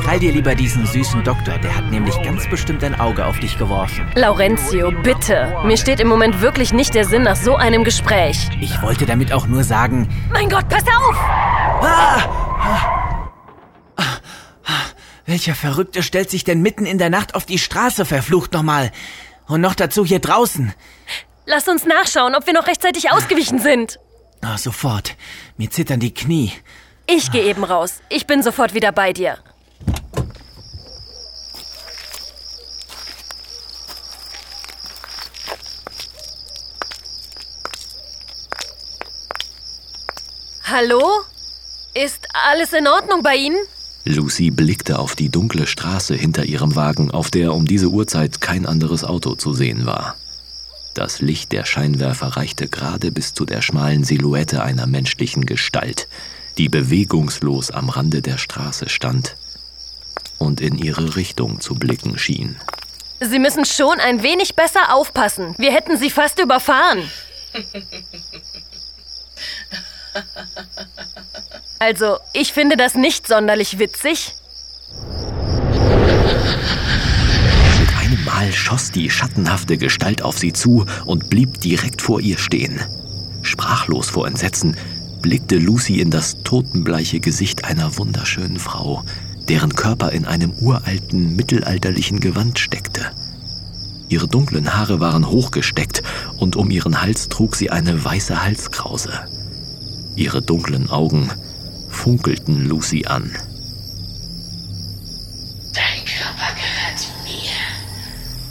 [0.03, 3.57] Krall dir lieber diesen süßen Doktor, der hat nämlich ganz bestimmt ein Auge auf dich
[3.57, 4.05] geworfen.
[4.13, 5.55] Laurentio, bitte.
[5.65, 8.47] Mir steht im Moment wirklich nicht der Sinn nach so einem Gespräch.
[8.61, 10.07] Ich wollte damit auch nur sagen...
[10.31, 11.15] Mein Gott, pass auf!
[11.81, 12.47] Ah!
[15.25, 18.91] Welcher Verrückte stellt sich denn mitten in der Nacht auf die Straße, verflucht nochmal?
[19.47, 20.73] Und noch dazu hier draußen.
[21.49, 23.99] Lass uns nachschauen, ob wir noch rechtzeitig ausgewichen sind.
[24.41, 25.15] Ah, sofort.
[25.55, 26.51] Mir zittern die Knie.
[27.07, 28.01] Ich gehe eben raus.
[28.09, 29.37] Ich bin sofort wieder bei dir.
[40.65, 41.01] Hallo?
[41.93, 43.57] Ist alles in Ordnung bei Ihnen?
[44.03, 48.65] Lucy blickte auf die dunkle Straße hinter ihrem Wagen, auf der um diese Uhrzeit kein
[48.65, 50.15] anderes Auto zu sehen war.
[50.97, 56.07] Das Licht der Scheinwerfer reichte gerade bis zu der schmalen Silhouette einer menschlichen Gestalt,
[56.57, 59.35] die bewegungslos am Rande der Straße stand
[60.39, 62.55] und in ihre Richtung zu blicken schien.
[63.19, 65.53] Sie müssen schon ein wenig besser aufpassen.
[65.59, 67.07] Wir hätten Sie fast überfahren.
[71.77, 74.33] Also, ich finde das nicht sonderlich witzig.
[78.27, 82.37] Mit einem Mal schoss die schattenhafte Gestalt auf sie zu und blieb direkt vor ihr
[82.37, 82.81] stehen.
[83.41, 84.75] Sprachlos vor Entsetzen
[85.21, 89.01] blickte Lucy in das totenbleiche Gesicht einer wunderschönen Frau,
[89.47, 93.11] deren Körper in einem uralten, mittelalterlichen Gewand steckte.
[94.09, 96.03] Ihre dunklen Haare waren hochgesteckt
[96.37, 99.13] und um ihren Hals trug sie eine weiße Halskrause.
[100.17, 101.29] Ihre dunklen Augen
[101.89, 103.31] funkelten Lucy an.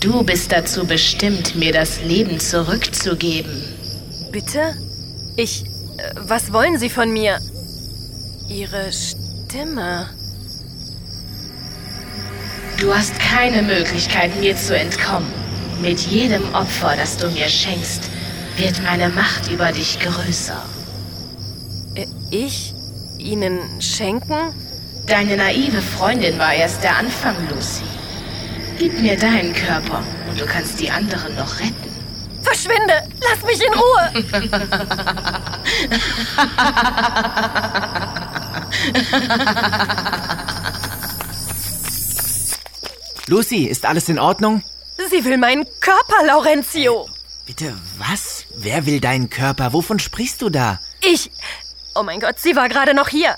[0.06, 3.60] Du bist dazu bestimmt, mir das Leben zurückzugeben.
[4.30, 4.72] Bitte?
[5.34, 5.64] Ich.
[5.64, 7.40] Äh, was wollen Sie von mir?
[8.48, 10.08] Ihre Stimme.
[12.78, 15.26] Du hast keine Möglichkeit, mir zu entkommen.
[15.82, 18.08] Mit jedem Opfer, das du mir schenkst,
[18.58, 20.64] wird meine Macht über dich größer.
[21.96, 22.74] Äh, Ich?
[23.18, 24.54] Ihnen schenken?
[25.08, 27.82] Deine naive Freundin war erst der Anfang, Lucy.
[28.78, 31.96] Gib mir deinen Körper und du kannst die anderen noch retten.
[32.42, 33.02] Verschwinde!
[33.20, 34.12] Lass mich in Ruhe!
[43.28, 44.62] Lucy, ist alles in Ordnung?
[45.10, 47.08] Sie will meinen Körper, Laurentio!
[47.46, 48.44] Bitte, was?
[48.56, 49.72] Wer will deinen Körper?
[49.72, 50.80] Wovon sprichst du da?
[51.00, 51.30] Ich.
[51.94, 53.36] Oh mein Gott, sie war gerade noch hier.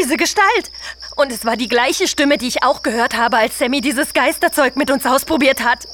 [0.00, 0.70] Diese Gestalt.
[1.16, 4.76] Und es war die gleiche Stimme, die ich auch gehört habe, als Sammy dieses Geisterzeug
[4.76, 5.88] mit uns ausprobiert hat.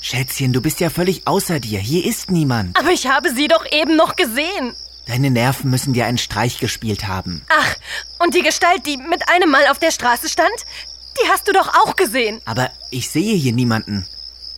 [0.00, 1.78] Schätzchen, du bist ja völlig außer dir.
[1.78, 2.78] Hier ist niemand.
[2.78, 4.74] Aber ich habe sie doch eben noch gesehen.
[5.06, 7.42] Deine Nerven müssen dir einen Streich gespielt haben.
[7.48, 7.76] Ach,
[8.18, 10.50] und die Gestalt, die mit einem Mal auf der Straße stand,
[11.20, 12.40] die hast du doch auch gesehen.
[12.44, 14.04] Aber ich sehe hier niemanden.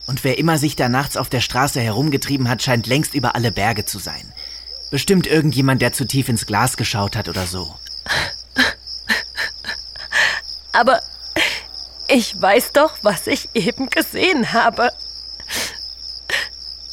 [0.07, 3.51] Und wer immer sich da nachts auf der Straße herumgetrieben hat, scheint längst über alle
[3.51, 4.33] Berge zu sein.
[4.89, 7.75] Bestimmt irgendjemand, der zu tief ins Glas geschaut hat oder so.
[10.71, 11.01] Aber
[12.07, 14.91] ich weiß doch, was ich eben gesehen habe.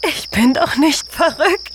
[0.08, 1.72] Ich bin doch nicht verrückt.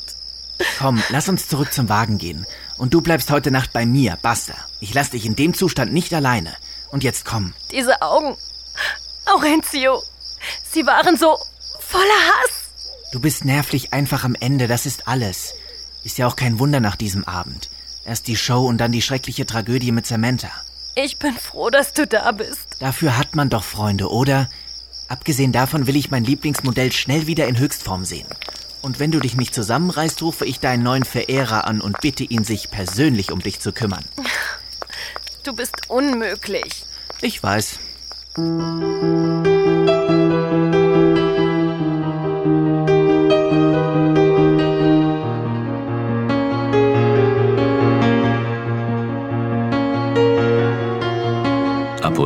[0.77, 2.45] Komm, lass uns zurück zum Wagen gehen.
[2.77, 4.53] Und du bleibst heute Nacht bei mir, Basta.
[4.79, 6.55] Ich lass dich in dem Zustand nicht alleine.
[6.91, 7.53] Und jetzt komm.
[7.71, 8.37] Diese Augen.
[9.25, 10.01] Laurentio.
[10.71, 11.37] Sie waren so
[11.79, 12.69] voller Hass.
[13.11, 15.53] Du bist nervlich einfach am Ende, das ist alles.
[16.03, 17.69] Ist ja auch kein Wunder nach diesem Abend.
[18.05, 20.49] Erst die Show und dann die schreckliche Tragödie mit Samantha.
[20.95, 22.77] Ich bin froh, dass du da bist.
[22.79, 24.49] Dafür hat man doch Freunde, oder?
[25.07, 28.27] Abgesehen davon will ich mein Lieblingsmodell schnell wieder in Höchstform sehen.
[28.81, 32.43] Und wenn du dich nicht zusammenreißt, rufe ich deinen neuen Verehrer an und bitte ihn,
[32.43, 34.03] sich persönlich um dich zu kümmern.
[35.43, 36.85] Du bist unmöglich.
[37.21, 37.79] Ich weiß.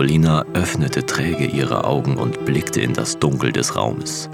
[0.06, 4.30] Apollina öffnete träge ihre Augen und blickte in das Dunkel des Raumes.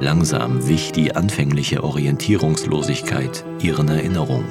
[0.00, 4.48] Langsam wich die anfängliche Orientierungslosigkeit ihren Erinnerungen.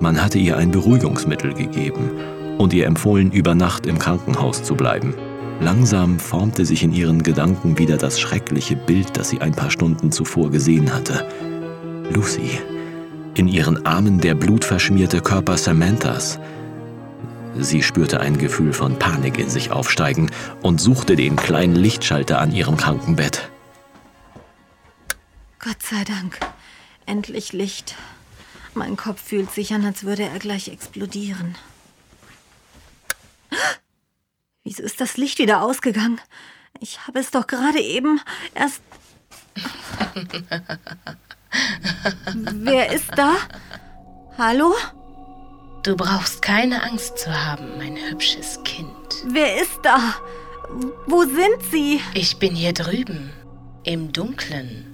[0.00, 2.10] Man hatte ihr ein Beruhigungsmittel gegeben
[2.58, 5.14] und ihr empfohlen, über Nacht im Krankenhaus zu bleiben.
[5.60, 10.10] Langsam formte sich in ihren Gedanken wieder das schreckliche Bild, das sie ein paar Stunden
[10.10, 11.24] zuvor gesehen hatte.
[12.12, 12.58] Lucy.
[13.36, 16.40] In ihren Armen der blutverschmierte Körper Samanthas.
[17.56, 20.30] Sie spürte ein Gefühl von Panik in sich aufsteigen
[20.62, 23.50] und suchte den kleinen Lichtschalter an ihrem Krankenbett.
[25.58, 26.38] Gott sei Dank.
[27.06, 27.96] Endlich Licht.
[28.74, 31.56] Mein Kopf fühlt sich an, als würde er gleich explodieren.
[34.62, 36.20] Wieso ist das Licht wieder ausgegangen?
[36.80, 38.20] Ich habe es doch gerade eben
[38.54, 38.82] erst.
[42.34, 43.34] Wer ist da?
[44.36, 44.74] Hallo?
[45.88, 49.24] Du brauchst keine Angst zu haben, mein hübsches Kind.
[49.24, 49.98] Wer ist da?
[51.06, 52.02] Wo sind Sie?
[52.12, 53.30] Ich bin hier drüben,
[53.84, 54.84] im Dunkeln.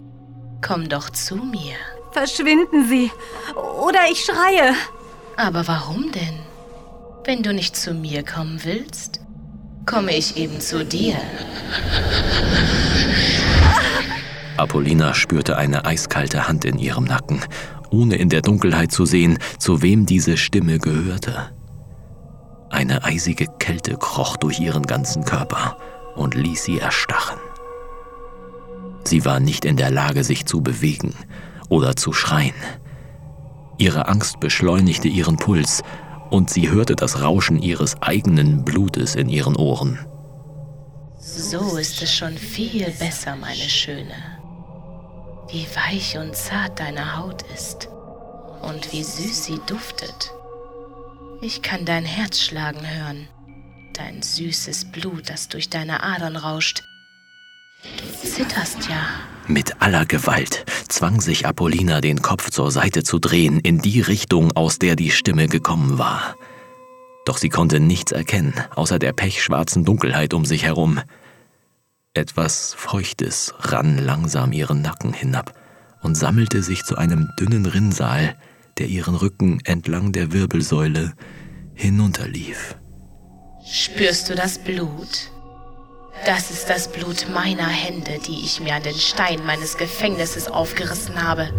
[0.64, 1.74] Komm doch zu mir.
[2.12, 3.10] Verschwinden Sie.
[3.56, 4.72] Oder ich schreie.
[5.36, 6.38] Aber warum denn?
[7.24, 9.18] Wenn du nicht zu mir kommen willst,
[9.86, 11.16] komme ich eben zu dir.
[14.56, 17.40] Apollina spürte eine eiskalte Hand in ihrem Nacken,
[17.94, 21.50] ohne in der Dunkelheit zu sehen, zu wem diese Stimme gehörte.
[22.70, 25.76] Eine eisige Kälte kroch durch ihren ganzen Körper
[26.16, 27.38] und ließ sie erstarren.
[29.04, 31.14] Sie war nicht in der Lage, sich zu bewegen
[31.68, 32.54] oder zu schreien.
[33.78, 35.82] Ihre Angst beschleunigte ihren Puls
[36.30, 39.98] und sie hörte das Rauschen ihres eigenen Blutes in ihren Ohren.
[41.18, 44.33] So ist es schon viel besser, meine Schöne.
[45.54, 47.88] Wie weich und zart deine Haut ist
[48.62, 50.32] und wie süß sie duftet.
[51.42, 53.28] Ich kann dein Herz schlagen hören,
[53.92, 56.82] dein süßes Blut, das durch deine Adern rauscht.
[57.84, 59.06] Du zitterst ja.
[59.46, 64.50] Mit aller Gewalt zwang sich Apollina, den Kopf zur Seite zu drehen, in die Richtung,
[64.56, 66.34] aus der die Stimme gekommen war.
[67.26, 71.00] Doch sie konnte nichts erkennen, außer der pechschwarzen Dunkelheit um sich herum.
[72.16, 75.52] Etwas Feuchtes rann langsam ihren Nacken hinab
[76.00, 78.36] und sammelte sich zu einem dünnen Rinnsal,
[78.78, 81.14] der ihren Rücken entlang der Wirbelsäule
[81.74, 82.76] hinunterlief.
[83.66, 85.32] Spürst du das Blut?
[86.24, 91.20] Das ist das Blut meiner Hände, die ich mir an den Stein meines Gefängnisses aufgerissen
[91.20, 91.50] habe.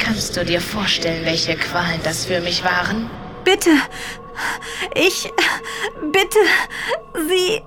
[0.00, 3.08] Kannst du dir vorstellen, welche Qualen das für mich waren?
[3.44, 3.70] Bitte.
[4.94, 5.30] Ich.
[6.12, 6.38] Bitte.
[7.28, 7.60] Sie.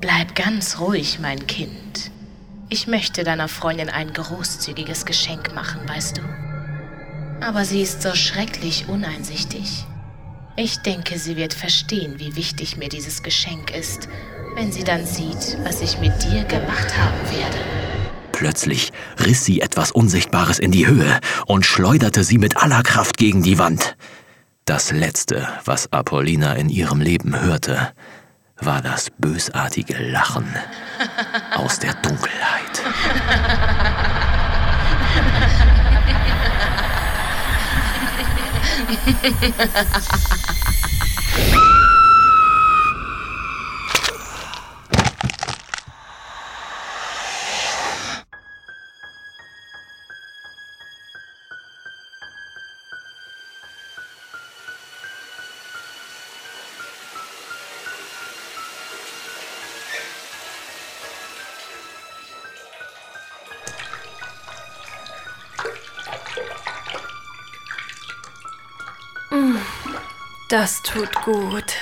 [0.00, 2.10] Bleib ganz ruhig, mein Kind.
[2.68, 6.22] Ich möchte deiner Freundin ein großzügiges Geschenk machen, weißt du?
[7.44, 9.84] Aber sie ist so schrecklich uneinsichtig.
[10.56, 14.08] Ich denke, sie wird verstehen, wie wichtig mir dieses Geschenk ist,
[14.54, 17.89] wenn sie dann sieht, was ich mit dir gemacht haben werde.
[18.40, 23.42] Plötzlich riss sie etwas Unsichtbares in die Höhe und schleuderte sie mit aller Kraft gegen
[23.42, 23.98] die Wand.
[24.64, 27.92] Das Letzte, was Apollina in ihrem Leben hörte,
[28.56, 30.48] war das bösartige Lachen
[31.54, 32.80] aus der Dunkelheit.
[70.50, 71.76] Das tut gut.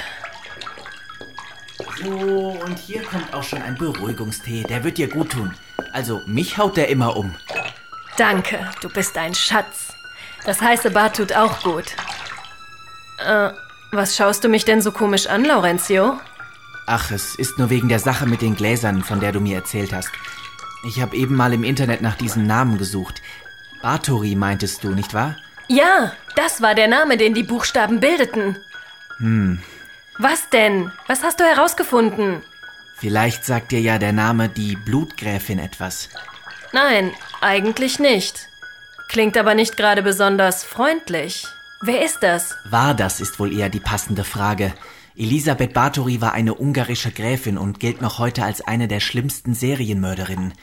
[2.03, 4.63] So, und hier kommt auch schon ein Beruhigungstee.
[4.65, 5.55] Der wird dir gut tun.
[5.93, 7.35] Also, mich haut der immer um.
[8.19, 9.95] Danke, du bist ein Schatz.
[10.45, 11.87] Das heiße Bad tut auch gut.
[13.25, 13.53] Äh,
[13.91, 16.21] was schaust du mich denn so komisch an, Laurentio?
[16.87, 19.95] Ach, es ist nur wegen der Sache mit den Gläsern, von der du mir erzählt
[19.95, 20.11] hast.
[20.87, 23.23] Ich habe eben mal im Internet nach diesem Namen gesucht.
[23.81, 25.37] Bathory meintest du, nicht wahr?
[25.69, 28.57] Ja, das war der Name, den die Buchstaben bildeten.
[29.19, 29.61] Hm.
[30.19, 30.91] Was denn?
[31.07, 32.43] Was hast du herausgefunden?
[32.97, 36.09] Vielleicht sagt dir ja der Name die Blutgräfin etwas.
[36.73, 38.49] Nein, eigentlich nicht.
[39.09, 41.47] Klingt aber nicht gerade besonders freundlich.
[41.81, 42.57] Wer ist das?
[42.69, 44.75] War das ist wohl eher die passende Frage.
[45.17, 50.55] Elisabeth Bathory war eine ungarische Gräfin und gilt noch heute als eine der schlimmsten Serienmörderinnen.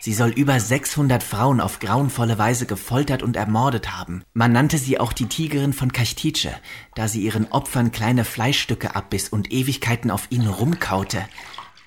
[0.00, 4.22] Sie soll über 600 Frauen auf grauenvolle Weise gefoltert und ermordet haben.
[4.32, 6.50] Man nannte sie auch die Tigerin von Kachtice,
[6.94, 11.24] da sie ihren Opfern kleine Fleischstücke abbiss und Ewigkeiten auf ihnen rumkaute.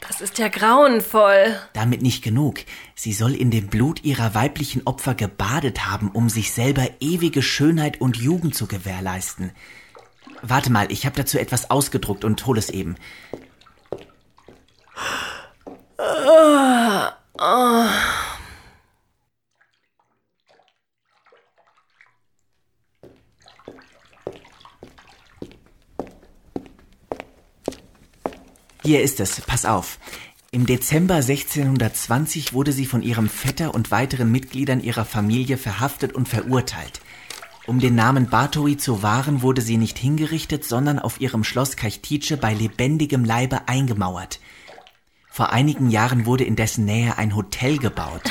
[0.08, 1.56] Das ist ja grauenvoll.
[1.74, 2.60] Damit nicht genug.
[2.96, 8.02] Sie soll in dem Blut ihrer weiblichen Opfer gebadet haben, um sich selber ewige Schönheit
[8.02, 9.52] und Jugend zu gewährleisten.
[10.42, 12.96] Warte mal, ich habe dazu etwas ausgedruckt und hol es eben.
[17.44, 17.88] Oh.
[28.84, 29.98] Hier ist es, pass auf.
[30.52, 36.30] Im Dezember 1620 wurde sie von ihrem Vetter und weiteren Mitgliedern ihrer Familie verhaftet und
[36.30, 37.02] verurteilt.
[37.66, 42.38] Um den Namen Bathory zu wahren, wurde sie nicht hingerichtet, sondern auf ihrem Schloss Kachtice
[42.40, 44.40] bei lebendigem Leibe eingemauert.
[45.34, 48.24] Vor einigen Jahren wurde in dessen Nähe ein Hotel gebaut.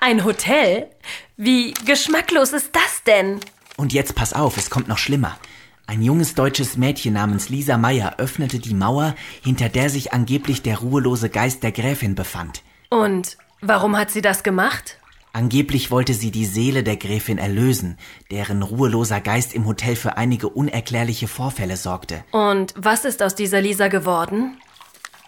[0.00, 0.88] Ein Hotel?
[1.36, 3.38] Wie geschmacklos ist das denn?
[3.76, 5.38] Und jetzt pass auf, es kommt noch schlimmer.
[5.86, 9.14] Ein junges deutsches Mädchen namens Lisa Meyer öffnete die Mauer,
[9.44, 12.62] hinter der sich angeblich der ruhelose Geist der Gräfin befand.
[12.90, 14.98] Und warum hat sie das gemacht?
[15.32, 17.96] Angeblich wollte sie die Seele der Gräfin erlösen,
[18.32, 22.24] deren ruheloser Geist im Hotel für einige unerklärliche Vorfälle sorgte.
[22.32, 24.56] Und was ist aus dieser Lisa geworden?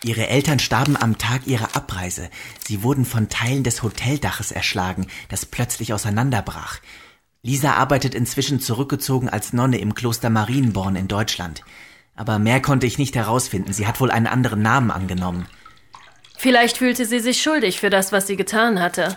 [0.07, 2.31] Ihre Eltern starben am Tag ihrer Abreise.
[2.65, 6.79] Sie wurden von Teilen des Hoteldaches erschlagen, das plötzlich auseinanderbrach.
[7.43, 11.65] Lisa arbeitet inzwischen zurückgezogen als Nonne im Kloster Marienborn in Deutschland.
[12.15, 13.73] Aber mehr konnte ich nicht herausfinden.
[13.73, 15.49] Sie hat wohl einen anderen Namen angenommen.
[16.39, 19.17] Vielleicht fühlte sie sich schuldig für das, was sie getan hatte.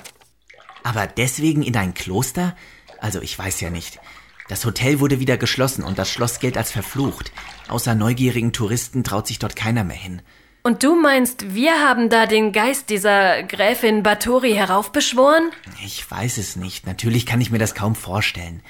[0.81, 2.55] Aber deswegen in ein Kloster?
[2.99, 3.99] Also ich weiß ja nicht.
[4.47, 7.31] Das Hotel wurde wieder geschlossen und das Schloss gilt als verflucht.
[7.67, 10.23] Außer neugierigen Touristen traut sich dort keiner mehr hin.
[10.61, 15.51] Und du meinst, wir haben da den Geist dieser Gräfin Bathory heraufbeschworen?
[15.83, 16.85] Ich weiß es nicht.
[16.85, 18.61] Natürlich kann ich mir das kaum vorstellen.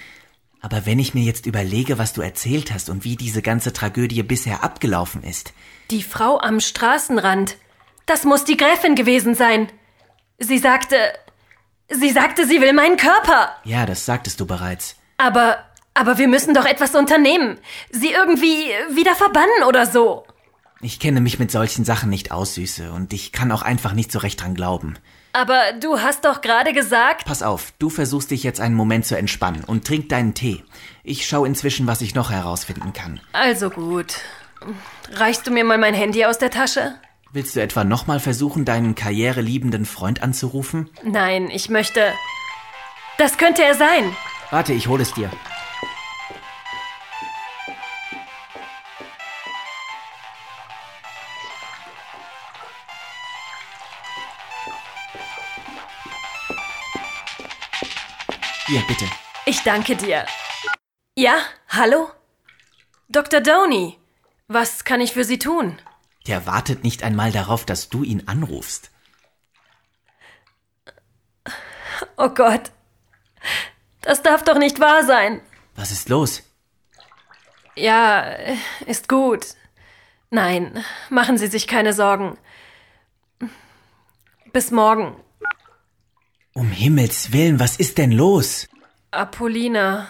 [0.61, 4.23] Aber wenn ich mir jetzt überlege, was du erzählt hast und wie diese ganze Tragödie
[4.23, 5.53] bisher abgelaufen ist.
[5.89, 7.55] Die Frau am Straßenrand.
[8.05, 9.71] Das muss die Gräfin gewesen sein.
[10.37, 10.95] Sie sagte,
[11.91, 13.55] Sie sagte, sie will meinen Körper.
[13.63, 14.95] Ja, das sagtest du bereits.
[15.17, 15.57] Aber,
[15.95, 17.57] aber wir müssen doch etwas unternehmen.
[17.89, 20.23] Sie irgendwie wieder verbannen oder so.
[20.81, 24.11] Ich kenne mich mit solchen Sachen nicht aus, Süße, und ich kann auch einfach nicht
[24.11, 24.95] so recht dran glauben.
[25.33, 27.25] Aber du hast doch gerade gesagt.
[27.25, 30.63] Pass auf, du versuchst dich jetzt einen Moment zu entspannen und trink deinen Tee.
[31.03, 33.19] Ich schaue inzwischen, was ich noch herausfinden kann.
[33.33, 34.15] Also gut.
[35.11, 36.95] Reichst du mir mal mein Handy aus der Tasche?
[37.31, 40.89] Willst du etwa nochmal versuchen, deinen karriereliebenden Freund anzurufen?
[41.03, 42.13] Nein, ich möchte.
[43.17, 44.15] Das könnte er sein.
[44.49, 45.29] Warte, ich hole es dir.
[58.69, 59.05] Hier, bitte.
[59.47, 60.27] Ich danke dir.
[61.15, 61.39] Ja,
[61.69, 62.11] hallo?
[63.07, 63.41] Dr.
[63.41, 63.97] Downey,
[64.47, 65.81] was kann ich für Sie tun?
[66.27, 68.91] Der wartet nicht einmal darauf, dass du ihn anrufst.
[72.15, 72.69] Oh Gott.
[74.01, 75.41] Das darf doch nicht wahr sein.
[75.75, 76.43] Was ist los?
[77.75, 78.21] Ja,
[78.85, 79.55] ist gut.
[80.29, 82.37] Nein, machen Sie sich keine Sorgen.
[84.53, 85.15] Bis morgen.
[86.53, 88.67] Um Himmels willen, was ist denn los?
[89.11, 90.07] Apollina.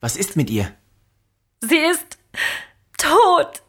[0.00, 0.72] Was ist mit ihr?
[1.60, 2.18] Sie ist
[2.98, 3.62] tot.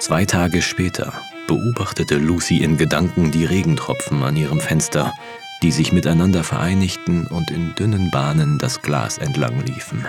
[0.00, 1.12] Zwei Tage später
[1.48, 5.12] beobachtete Lucy in Gedanken die Regentropfen an ihrem Fenster,
[5.62, 10.06] die sich miteinander vereinigten und in dünnen Bahnen das Glas entlang liefen.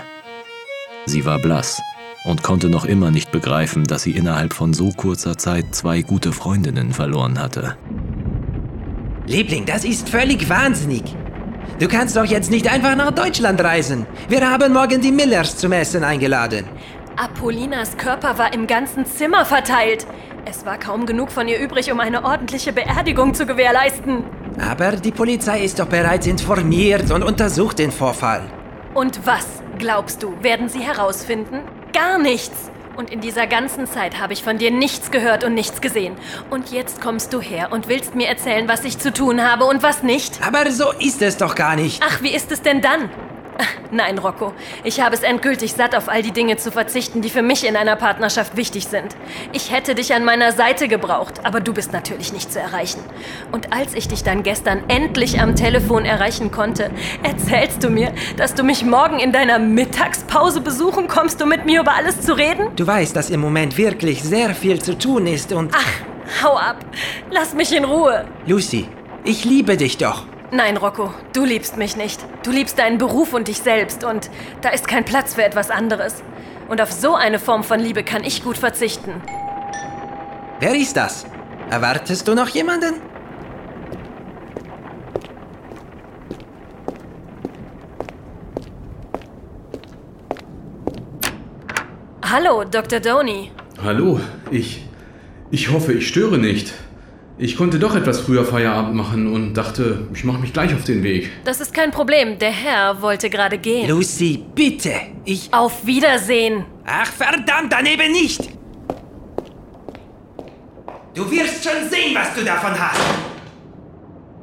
[1.05, 1.81] Sie war blass
[2.25, 6.31] und konnte noch immer nicht begreifen, dass sie innerhalb von so kurzer Zeit zwei gute
[6.33, 7.77] Freundinnen verloren hatte.
[9.25, 11.03] Liebling, das ist völlig wahnsinnig.
[11.79, 14.07] Du kannst doch jetzt nicht einfach nach Deutschland reisen.
[14.29, 16.65] Wir haben morgen die Millers zum Essen eingeladen.
[17.17, 20.07] Apollinas Körper war im ganzen Zimmer verteilt.
[20.45, 24.23] Es war kaum genug von ihr übrig, um eine ordentliche Beerdigung zu gewährleisten.
[24.59, 28.43] Aber die Polizei ist doch bereits informiert und untersucht den Vorfall.
[28.93, 29.45] Und was,
[29.77, 31.59] glaubst du, werden sie herausfinden?
[31.97, 32.69] Gar nichts.
[32.95, 36.15] Und in dieser ganzen Zeit habe ich von dir nichts gehört und nichts gesehen.
[36.51, 39.81] Und jetzt kommst du her und willst mir erzählen, was ich zu tun habe und
[39.81, 40.39] was nicht.
[40.45, 42.03] Aber so ist es doch gar nicht.
[42.07, 43.09] Ach, wie ist es denn dann?
[43.91, 44.53] Nein, Rocco.
[44.83, 47.75] Ich habe es endgültig satt, auf all die Dinge zu verzichten, die für mich in
[47.75, 49.15] einer Partnerschaft wichtig sind.
[49.53, 52.99] Ich hätte dich an meiner Seite gebraucht, aber du bist natürlich nicht zu erreichen.
[53.51, 56.91] Und als ich dich dann gestern endlich am Telefon erreichen konnte,
[57.23, 61.81] erzählst du mir, dass du mich morgen in deiner Mittagspause besuchen kommst, um mit mir
[61.81, 62.69] über alles zu reden?
[62.75, 65.73] Du weißt, dass im Moment wirklich sehr viel zu tun ist und...
[65.75, 66.77] Ach, hau ab.
[67.31, 68.25] Lass mich in Ruhe.
[68.45, 68.87] Lucy,
[69.23, 70.25] ich liebe dich doch.
[70.51, 72.21] Nein, Rocco, du liebst mich nicht.
[72.43, 74.29] Du liebst deinen Beruf und dich selbst und
[74.61, 76.23] da ist kein Platz für etwas anderes.
[76.69, 79.21] Und auf so eine Form von Liebe kann ich gut verzichten.
[80.61, 81.25] Wer ist das?
[81.69, 82.95] Erwartest du noch jemanden?
[92.23, 93.01] Hallo, Dr.
[93.01, 93.51] Doney.
[93.83, 94.19] Hallo,
[94.51, 94.85] ich.
[95.51, 96.73] Ich hoffe, ich störe nicht.
[97.39, 101.03] Ich konnte doch etwas früher Feierabend machen und dachte, ich mache mich gleich auf den
[101.03, 101.29] Weg.
[101.43, 102.39] Das ist kein Problem.
[102.39, 103.87] Der Herr wollte gerade gehen.
[103.87, 104.93] Lucy, bitte.
[105.23, 105.53] Ich.
[105.53, 106.65] Auf Wiedersehen.
[106.85, 108.49] Ach, verdammt, daneben nicht!
[111.13, 113.01] Du wirst schon sehen, was du davon hast.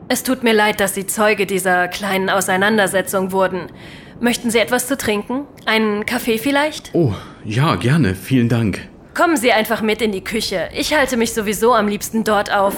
[0.09, 3.73] Es tut mir leid, dass Sie Zeuge dieser kleinen Auseinandersetzung wurden.
[4.21, 5.47] Möchten Sie etwas zu trinken?
[5.67, 6.91] Einen Kaffee vielleicht?
[6.93, 7.13] Oh,
[7.45, 8.15] ja, gerne.
[8.15, 8.89] Vielen Dank.
[9.15, 10.69] Kommen Sie einfach mit in die Küche.
[10.75, 12.75] Ich halte mich sowieso am liebsten dort auf.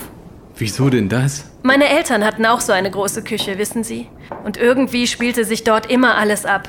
[0.58, 1.50] Wieso denn das?
[1.62, 4.08] Meine Eltern hatten auch so eine große Küche, wissen Sie?
[4.44, 6.68] Und irgendwie spielte sich dort immer alles ab.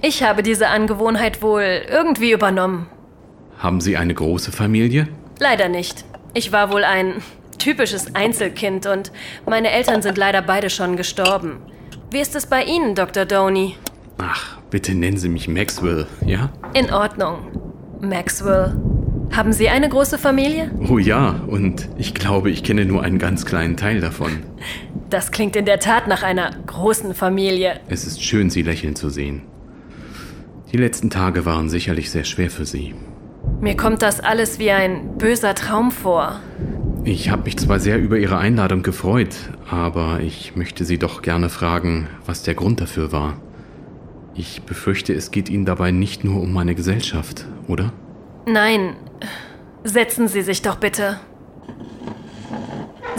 [0.00, 2.88] Ich habe diese Angewohnheit wohl irgendwie übernommen.
[3.58, 5.08] Haben Sie eine große Familie?
[5.40, 6.04] Leider nicht.
[6.34, 7.22] Ich war wohl ein
[7.58, 9.12] typisches Einzelkind und
[9.46, 11.58] meine Eltern sind leider beide schon gestorben.
[12.10, 13.24] Wie ist es bei Ihnen, Dr.
[13.24, 13.76] Doney?
[14.18, 16.50] Ach, bitte nennen Sie mich Maxwell, ja?
[16.74, 17.71] In Ordnung.
[18.02, 18.74] Maxwell.
[19.30, 20.70] Haben Sie eine große Familie?
[20.90, 24.30] Oh ja, und ich glaube, ich kenne nur einen ganz kleinen Teil davon.
[25.08, 27.80] Das klingt in der Tat nach einer großen Familie.
[27.88, 29.42] Es ist schön, Sie lächeln zu sehen.
[30.72, 32.94] Die letzten Tage waren sicherlich sehr schwer für Sie.
[33.60, 36.40] Mir kommt das alles wie ein böser Traum vor.
[37.04, 39.34] Ich habe mich zwar sehr über Ihre Einladung gefreut,
[39.70, 43.36] aber ich möchte Sie doch gerne fragen, was der Grund dafür war.
[44.34, 47.92] Ich befürchte, es geht Ihnen dabei nicht nur um meine Gesellschaft, oder?
[48.46, 48.96] Nein.
[49.84, 51.20] Setzen Sie sich doch bitte.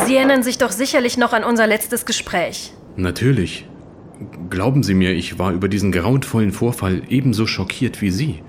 [0.06, 2.74] Sie erinnern sich doch sicherlich noch an unser letztes Gespräch.
[2.96, 3.68] Natürlich.
[4.50, 8.42] Glauben Sie mir, ich war über diesen grauenvollen Vorfall ebenso schockiert wie Sie.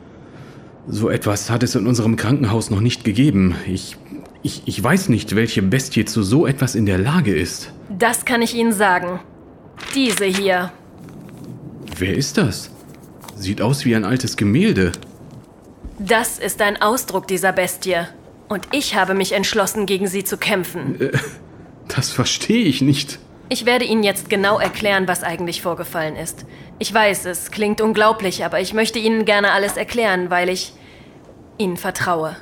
[0.87, 3.57] So etwas hat es in unserem Krankenhaus noch nicht gegeben.
[3.67, 3.97] Ich,
[4.43, 7.73] ich, ich weiß nicht, welche Bestie zu so etwas in der Lage ist.
[7.91, 9.21] Das kann ich Ihnen sagen.
[9.95, 10.73] Diese hier.
[11.97, 12.71] Wer ist das?
[13.37, 14.93] Sieht aus wie ein altes Gemälde.
[15.99, 18.07] Das ist ein Ausdruck dieser Bestie.
[18.49, 21.01] Und ich habe mich entschlossen, gegen sie zu kämpfen.
[21.01, 21.13] Äh,
[21.87, 23.21] das verstehe ich nicht.
[23.49, 26.47] Ich werde Ihnen jetzt genau erklären, was eigentlich vorgefallen ist.
[26.79, 30.73] Ich weiß, es klingt unglaublich, aber ich möchte Ihnen gerne alles erklären, weil ich
[31.59, 32.37] Ihnen vertraue.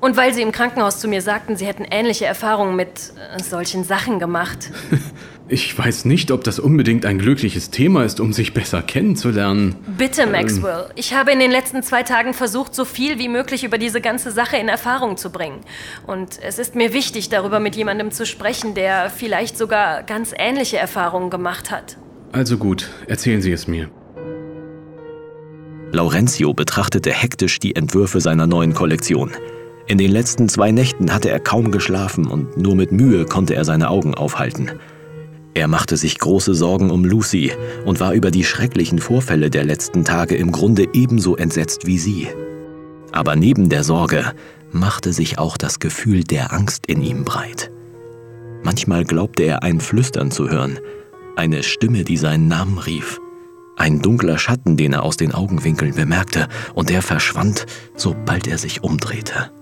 [0.00, 3.82] Und weil Sie im Krankenhaus zu mir sagten, Sie hätten ähnliche Erfahrungen mit äh, solchen
[3.82, 4.70] Sachen gemacht.
[5.46, 9.76] Ich weiß nicht, ob das unbedingt ein glückliches Thema ist, um sich besser kennenzulernen.
[9.98, 10.86] Bitte, Maxwell.
[10.94, 14.30] Ich habe in den letzten zwei Tagen versucht, so viel wie möglich über diese ganze
[14.30, 15.60] Sache in Erfahrung zu bringen.
[16.06, 20.78] Und es ist mir wichtig, darüber mit jemandem zu sprechen, der vielleicht sogar ganz ähnliche
[20.78, 21.98] Erfahrungen gemacht hat.
[22.32, 23.90] Also gut, erzählen Sie es mir.
[25.92, 29.30] Laurentio betrachtete hektisch die Entwürfe seiner neuen Kollektion.
[29.86, 33.66] In den letzten zwei Nächten hatte er kaum geschlafen und nur mit Mühe konnte er
[33.66, 34.70] seine Augen aufhalten.
[35.54, 37.52] Er machte sich große Sorgen um Lucy
[37.84, 42.28] und war über die schrecklichen Vorfälle der letzten Tage im Grunde ebenso entsetzt wie sie.
[43.12, 44.32] Aber neben der Sorge
[44.72, 47.70] machte sich auch das Gefühl der Angst in ihm breit.
[48.64, 50.80] Manchmal glaubte er ein Flüstern zu hören,
[51.36, 53.20] eine Stimme, die seinen Namen rief,
[53.76, 58.82] ein dunkler Schatten, den er aus den Augenwinkeln bemerkte, und der verschwand, sobald er sich
[58.82, 59.52] umdrehte.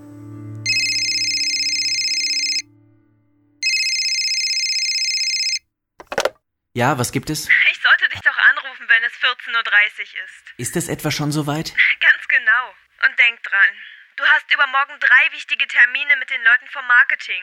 [6.75, 7.49] Ja, was gibt es?
[7.71, 10.55] Ich sollte dich doch anrufen, wenn es 14.30 Uhr ist.
[10.57, 11.75] Ist es etwa schon soweit?
[12.01, 12.75] Ganz genau.
[13.07, 13.71] Und denk dran.
[14.17, 17.43] Du hast übermorgen drei wichtige Termine mit den Leuten vom Marketing.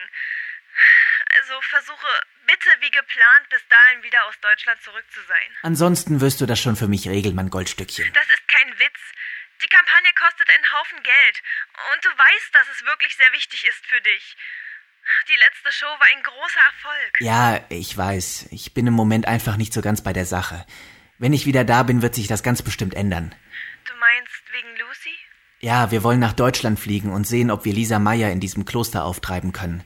[1.38, 2.08] Also versuche
[2.46, 5.56] bitte wie geplant bis dahin wieder aus Deutschland zurück zu sein.
[5.62, 8.12] Ansonsten wirst du das schon für mich regeln, mein Goldstückchen.
[8.12, 9.00] Das ist kein Witz.
[9.62, 11.42] Die Kampagne kostet einen Haufen Geld.
[11.92, 14.36] Und du weißt, dass es wirklich sehr wichtig ist für dich.
[15.28, 17.20] Die letzte Show war ein großer Erfolg.
[17.20, 18.48] Ja, ich weiß.
[18.50, 20.66] Ich bin im Moment einfach nicht so ganz bei der Sache.
[21.18, 23.34] Wenn ich wieder da bin, wird sich das ganz bestimmt ändern.
[23.86, 25.16] Du meinst wegen Lucy?
[25.60, 29.04] Ja, wir wollen nach Deutschland fliegen und sehen, ob wir Lisa Meyer in diesem Kloster
[29.04, 29.84] auftreiben können.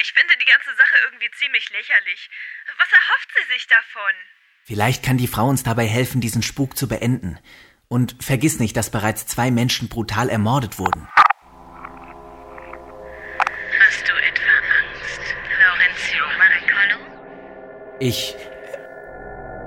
[0.00, 2.30] Ich finde die ganze Sache irgendwie ziemlich lächerlich.
[2.78, 4.12] Was erhofft sie sich davon?
[4.64, 7.38] Vielleicht kann die Frau uns dabei helfen, diesen Spuk zu beenden.
[7.88, 11.06] Und vergiss nicht, dass bereits zwei Menschen brutal ermordet wurden.
[18.04, 18.34] Ich.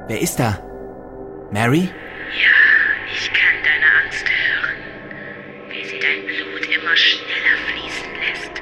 [0.10, 0.60] Wer ist da?
[1.52, 1.90] Mary?
[2.34, 2.58] Ja,
[3.14, 4.76] ich kann deine Angst hören,
[5.70, 8.56] wie sie dein Blut immer schneller fließen lässt.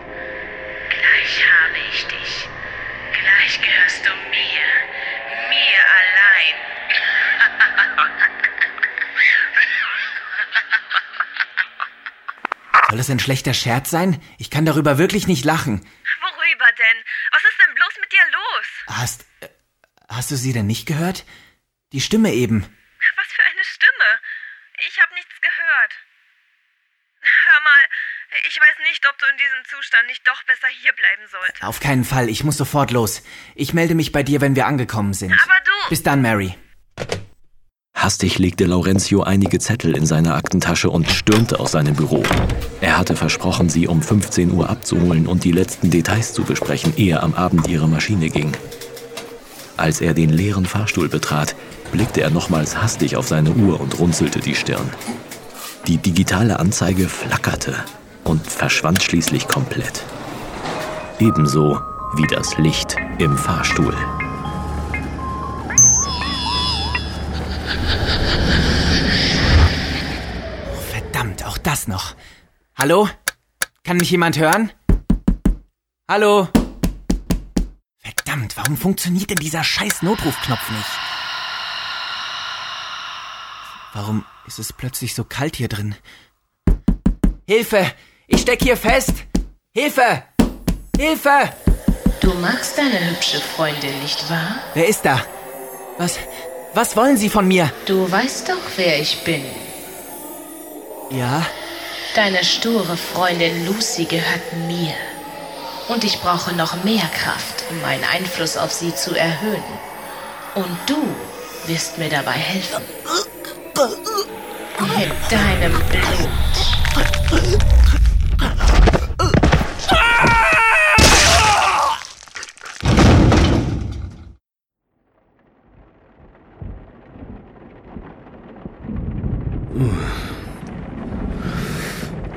[0.89, 2.47] Gleich habe ich dich.
[3.19, 4.63] Gleich gehörst du mir.
[5.49, 6.55] Mir allein.
[12.89, 14.21] Soll das ein schlechter Scherz sein?
[14.37, 15.79] Ich kann darüber wirklich nicht lachen.
[16.21, 17.03] Worüber denn?
[17.31, 18.99] Was ist denn bloß mit dir los?
[18.99, 19.25] Hast.
[19.39, 19.49] Äh,
[20.15, 21.25] Hast du sie denn nicht gehört?
[21.91, 22.61] Die Stimme eben.
[22.61, 24.09] Was für eine Stimme?
[24.87, 25.93] Ich habe nichts gehört.
[27.45, 27.83] Hör mal,
[28.47, 31.63] ich weiß nicht, ob du in diesem Zustand nicht doch besser hierbleiben solltest.
[31.63, 33.23] Auf keinen Fall, ich muss sofort los.
[33.55, 35.33] Ich melde mich bei dir, wenn wir angekommen sind.
[35.33, 35.89] Aber du.
[35.89, 36.55] Bis dann, Mary.
[37.95, 42.23] Hastig legte Laurentio einige Zettel in seine Aktentasche und stürmte aus seinem Büro.
[42.81, 47.21] Er hatte versprochen, sie um 15 Uhr abzuholen und die letzten Details zu besprechen, ehe
[47.21, 48.55] am Abend ihre Maschine ging.
[49.77, 51.55] Als er den leeren Fahrstuhl betrat,
[51.91, 54.89] blickte er nochmals hastig auf seine Uhr und runzelte die Stirn.
[55.87, 57.75] Die digitale Anzeige flackerte
[58.23, 60.03] und verschwand schließlich komplett.
[61.19, 61.79] Ebenso
[62.15, 63.95] wie das Licht im Fahrstuhl.
[70.91, 72.15] Verdammt, auch das noch.
[72.75, 73.09] Hallo?
[73.83, 74.71] Kann mich jemand hören?
[76.09, 76.47] Hallo?
[78.33, 80.89] Verdammt, warum funktioniert denn dieser scheiß Notrufknopf nicht?
[83.93, 85.93] Warum ist es plötzlich so kalt hier drin?
[87.47, 87.91] Hilfe!
[88.25, 89.13] Ich steck hier fest!
[89.75, 90.23] Hilfe!
[90.97, 91.53] Hilfe!
[92.21, 94.55] Du magst deine hübsche Freundin, nicht wahr?
[94.73, 95.23] Wer ist da?
[95.99, 96.17] Was,
[96.73, 97.71] was wollen Sie von mir?
[97.85, 99.45] Du weißt doch, wer ich bin.
[101.11, 101.45] Ja?
[102.15, 104.95] Deine sture Freundin Lucy gehört mir.
[105.89, 109.63] Und ich brauche noch mehr Kraft, um meinen Einfluss auf sie zu erhöhen.
[110.55, 110.95] Und du
[111.67, 112.83] wirst mir dabei helfen.
[114.79, 116.29] Mit deinem Blut.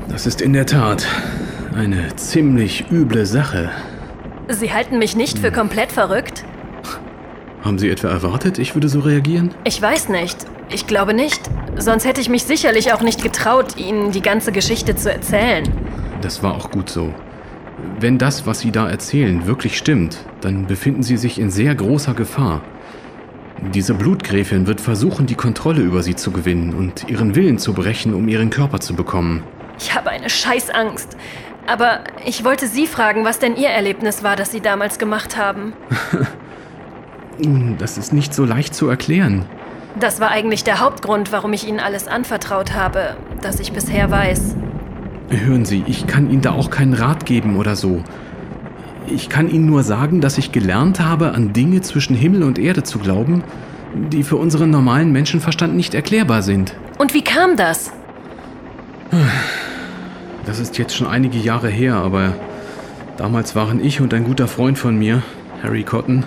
[0.08, 1.06] Das ist in der Tat
[1.76, 3.70] eine ziemlich üble Sache.
[4.48, 6.44] Sie halten mich nicht für komplett verrückt?
[7.62, 9.54] Haben Sie etwa erwartet, ich würde so reagieren?
[9.64, 10.38] Ich weiß nicht.
[10.70, 11.40] Ich glaube nicht.
[11.76, 15.64] Sonst hätte ich mich sicherlich auch nicht getraut, Ihnen die ganze Geschichte zu erzählen.
[16.22, 17.12] Das war auch gut so.
[18.00, 22.14] Wenn das, was Sie da erzählen, wirklich stimmt, dann befinden Sie sich in sehr großer
[22.14, 22.62] Gefahr.
[23.74, 28.14] Diese Blutgräfin wird versuchen, die Kontrolle über Sie zu gewinnen und ihren Willen zu brechen,
[28.14, 29.42] um ihren Körper zu bekommen.
[29.78, 31.16] Ich habe eine Scheißangst.
[31.66, 35.72] Aber ich wollte Sie fragen, was denn Ihr Erlebnis war, das Sie damals gemacht haben.
[37.38, 39.44] Nun, Das ist nicht so leicht zu erklären.
[39.98, 44.54] Das war eigentlich der Hauptgrund, warum ich Ihnen alles anvertraut habe, das ich bisher weiß.
[45.30, 48.02] Hören Sie, ich kann Ihnen da auch keinen Rat geben oder so.
[49.08, 52.82] Ich kann Ihnen nur sagen, dass ich gelernt habe, an Dinge zwischen Himmel und Erde
[52.82, 53.42] zu glauben,
[53.94, 56.74] die für unseren normalen Menschenverstand nicht erklärbar sind.
[56.98, 57.90] Und wie kam das?
[60.46, 62.32] Das ist jetzt schon einige Jahre her, aber
[63.16, 65.22] damals waren ich und ein guter Freund von mir,
[65.60, 66.24] Harry Cotton,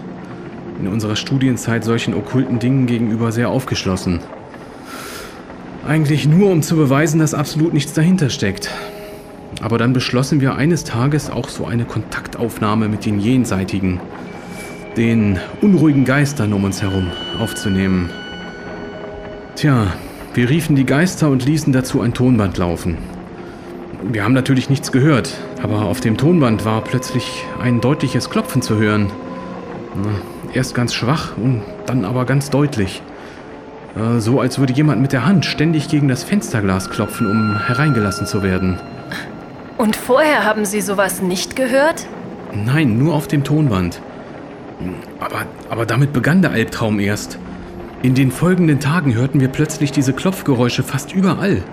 [0.77, 4.19] in unserer Studienzeit solchen okkulten Dingen gegenüber sehr aufgeschlossen.
[5.87, 8.69] Eigentlich nur, um zu beweisen, dass absolut nichts dahinter steckt.
[9.61, 14.01] Aber dann beschlossen wir eines Tages auch so eine Kontaktaufnahme mit den Jenseitigen,
[14.97, 17.07] den unruhigen Geistern um uns herum,
[17.39, 18.09] aufzunehmen.
[19.55, 19.87] Tja,
[20.33, 22.97] wir riefen die Geister und ließen dazu ein Tonband laufen.
[24.01, 28.77] Wir haben natürlich nichts gehört, aber auf dem Tonband war plötzlich ein deutliches Klopfen zu
[28.77, 29.11] hören.
[30.53, 33.01] Erst ganz schwach und dann aber ganz deutlich.
[33.97, 38.25] Äh, So als würde jemand mit der Hand ständig gegen das Fensterglas klopfen, um hereingelassen
[38.25, 38.79] zu werden.
[39.77, 42.07] Und vorher haben Sie sowas nicht gehört?
[42.53, 44.01] Nein, nur auf dem Tonband.
[45.19, 47.37] Aber, aber damit begann der Albtraum erst.
[48.01, 51.63] In den folgenden Tagen hörten wir plötzlich diese Klopfgeräusche fast überall.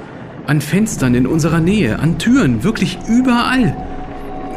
[0.47, 3.77] An Fenstern in unserer Nähe, an Türen, wirklich überall.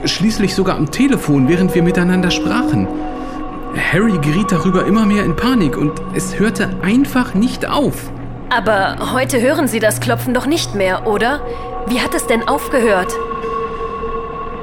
[0.05, 2.87] Schließlich sogar am Telefon, während wir miteinander sprachen.
[3.91, 8.11] Harry geriet darüber immer mehr in Panik und es hörte einfach nicht auf.
[8.49, 11.41] Aber heute hören Sie das Klopfen doch nicht mehr, oder?
[11.87, 13.11] Wie hat es denn aufgehört?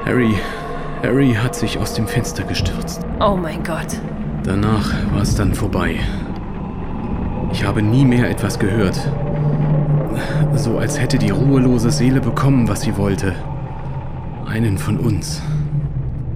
[0.05, 0.33] Harry,
[1.03, 3.01] Harry hat sich aus dem Fenster gestürzt.
[3.19, 3.99] Oh mein Gott.
[4.43, 5.99] Danach war es dann vorbei.
[7.51, 8.97] Ich habe nie mehr etwas gehört.
[10.55, 13.35] So als hätte die ruhelose Seele bekommen, was sie wollte.
[14.47, 15.41] Einen von uns.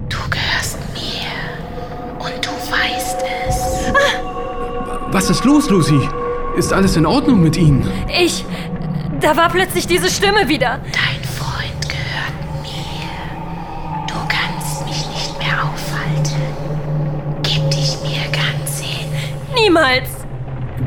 [0.08, 2.24] Du gehörst mir.
[2.24, 3.92] Und du weißt es.
[5.10, 6.00] Was ist los, Lucy?
[6.56, 7.88] Ist alles in Ordnung mit Ihnen?
[8.08, 8.44] Ich.
[9.20, 10.80] Da war plötzlich diese Stimme wieder.
[10.92, 14.06] Dein Freund gehört mir.
[14.06, 16.42] Du kannst mich nicht mehr aufhalten.
[17.42, 19.08] Gib dich mir ganz hin.
[19.54, 20.08] Niemals.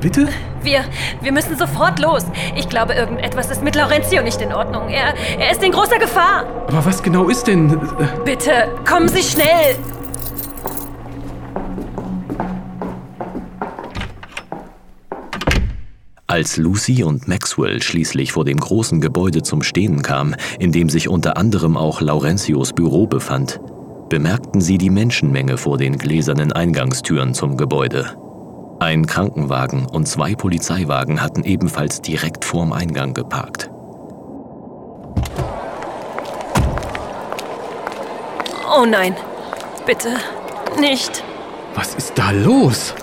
[0.01, 0.27] Bitte?
[0.65, 0.83] Wir,
[1.21, 2.25] wir müssen sofort los.
[2.55, 4.89] Ich glaube, irgendetwas ist mit Laurentio nicht in Ordnung.
[4.89, 6.45] Er, er ist in großer Gefahr.
[6.67, 7.71] Aber was genau ist denn...
[7.71, 7.77] äh,
[8.25, 9.75] Bitte, kommen Sie schnell.
[16.25, 21.07] Als Lucy und Maxwell schließlich vor dem großen Gebäude zum Stehen kam, in dem sich
[21.07, 23.61] unter anderem auch Laurentios Büro befand,
[24.09, 28.17] bemerkten sie die Menschenmenge vor den gläsernen Eingangstüren zum Gebäude.
[28.79, 33.69] Ein Krankenwagen und zwei Polizeiwagen hatten ebenfalls direkt vorm Eingang geparkt.
[38.77, 39.15] Oh nein.
[39.85, 40.09] Bitte.
[40.77, 41.23] Nicht.
[41.73, 42.93] Was ist da los?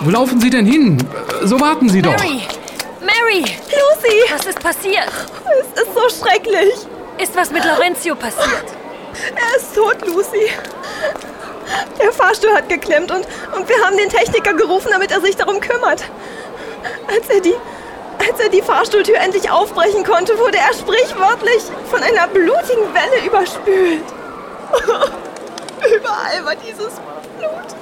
[0.00, 0.98] Wo laufen Sie denn hin?
[1.44, 2.12] So warten Sie doch.
[2.12, 2.40] Mary!
[3.00, 3.40] Mary!
[3.40, 4.32] Lucy!
[4.32, 5.10] Was ist passiert?
[5.60, 6.72] Es ist so schrecklich.
[7.18, 8.64] Ist was mit Laurentio passiert?
[9.34, 10.50] Er ist tot, Lucy.
[12.00, 15.60] Der Fahrstuhl hat geklemmt und, und wir haben den Techniker gerufen, damit er sich darum
[15.60, 16.04] kümmert.
[17.08, 17.54] Als er die,
[18.18, 24.04] als er die Fahrstuhltür endlich aufbrechen konnte, wurde er sprichwörtlich von einer blutigen Welle überspült.
[25.96, 26.94] Überall war dieses
[27.38, 27.76] Blut.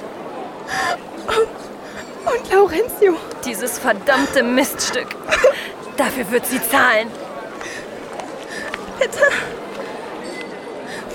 [1.27, 3.15] Und, und Laurentio.
[3.45, 5.07] Dieses verdammte Miststück.
[5.97, 7.11] Dafür wird sie zahlen.
[8.99, 9.21] Bitte.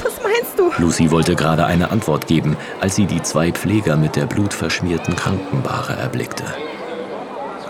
[0.03, 0.71] Was meinst du?
[0.79, 5.95] Lucy wollte gerade eine Antwort geben, als sie die zwei Pfleger mit der blutverschmierten Krankenbahre
[5.95, 6.45] erblickte.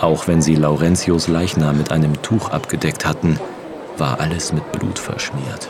[0.01, 3.39] Auch wenn sie Laurentios Leichnam mit einem Tuch abgedeckt hatten,
[3.99, 5.69] war alles mit Blut verschmiert.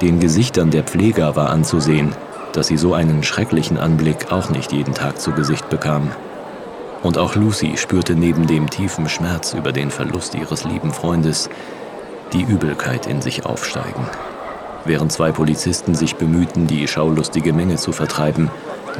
[0.00, 2.14] Den Gesichtern der Pfleger war anzusehen,
[2.52, 6.10] dass sie so einen schrecklichen Anblick auch nicht jeden Tag zu Gesicht bekamen.
[7.02, 11.48] Und auch Lucy spürte neben dem tiefen Schmerz über den Verlust ihres lieben Freundes
[12.32, 14.06] die Übelkeit in sich aufsteigen.
[14.84, 18.50] Während zwei Polizisten sich bemühten, die schaulustige Menge zu vertreiben,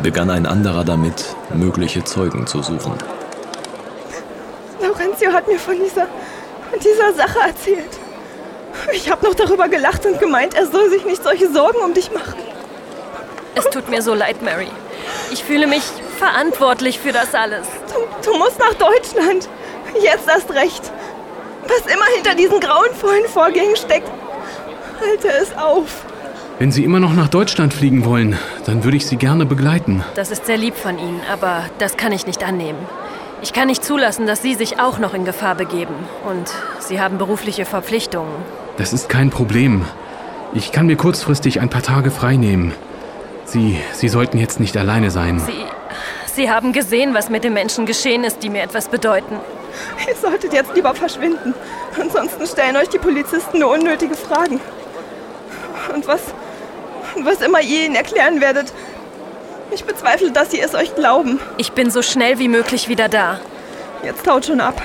[0.02, 2.94] begann ein anderer damit, mögliche Zeugen zu suchen.
[4.80, 6.06] Laurentio hat mir von dieser,
[6.70, 7.98] von dieser Sache erzählt.
[8.92, 12.12] Ich habe noch darüber gelacht und gemeint, er soll sich nicht solche Sorgen um dich
[12.12, 12.38] machen.
[13.54, 14.68] Es tut mir so leid, Mary.
[15.30, 15.82] Ich fühle mich
[16.18, 17.66] verantwortlich für das alles.
[17.92, 19.48] Du, du musst nach Deutschland.
[20.00, 20.82] Jetzt erst recht.
[21.64, 24.08] Was immer hinter diesen grauenvollen Vorgängen steckt,
[25.00, 26.04] halte es auf.
[26.58, 30.04] Wenn Sie immer noch nach Deutschland fliegen wollen, dann würde ich Sie gerne begleiten.
[30.14, 32.78] Das ist sehr lieb von Ihnen, aber das kann ich nicht annehmen.
[33.42, 35.94] Ich kann nicht zulassen, dass Sie sich auch noch in Gefahr begeben.
[36.28, 38.30] Und Sie haben berufliche Verpflichtungen.
[38.76, 39.86] Das ist kein Problem.
[40.52, 42.74] Ich kann mir kurzfristig ein paar Tage frei nehmen.
[43.46, 45.38] Sie, Sie sollten jetzt nicht alleine sein.
[45.38, 45.64] Sie,
[46.34, 49.36] Sie haben gesehen, was mit den Menschen geschehen ist, die mir etwas bedeuten.
[50.06, 51.54] Ihr solltet jetzt lieber verschwinden.
[51.98, 54.60] Ansonsten stellen euch die Polizisten nur unnötige Fragen.
[55.94, 56.20] Und was,
[57.22, 58.72] was immer ihr ihnen erklären werdet,
[59.70, 61.38] ich bezweifle, dass sie es euch glauben.
[61.56, 63.38] Ich bin so schnell wie möglich wieder da.
[64.02, 64.82] Jetzt haut schon ab.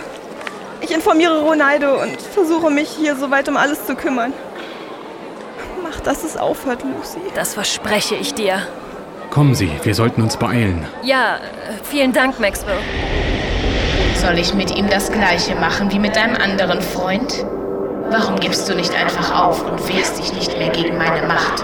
[0.81, 4.33] Ich informiere Ronaldo und versuche mich hier soweit um alles zu kümmern.
[5.81, 7.19] Mach, dass es aufhört, Lucy.
[7.33, 8.61] Das verspreche ich dir.
[9.29, 10.85] Kommen Sie, wir sollten uns beeilen.
[11.03, 11.39] Ja, äh,
[11.83, 12.77] vielen Dank, Maxwell.
[14.15, 17.45] Soll ich mit ihm das gleiche machen wie mit deinem anderen Freund?
[18.09, 21.63] Warum gibst du nicht einfach auf und wehrst dich nicht mehr gegen meine Macht?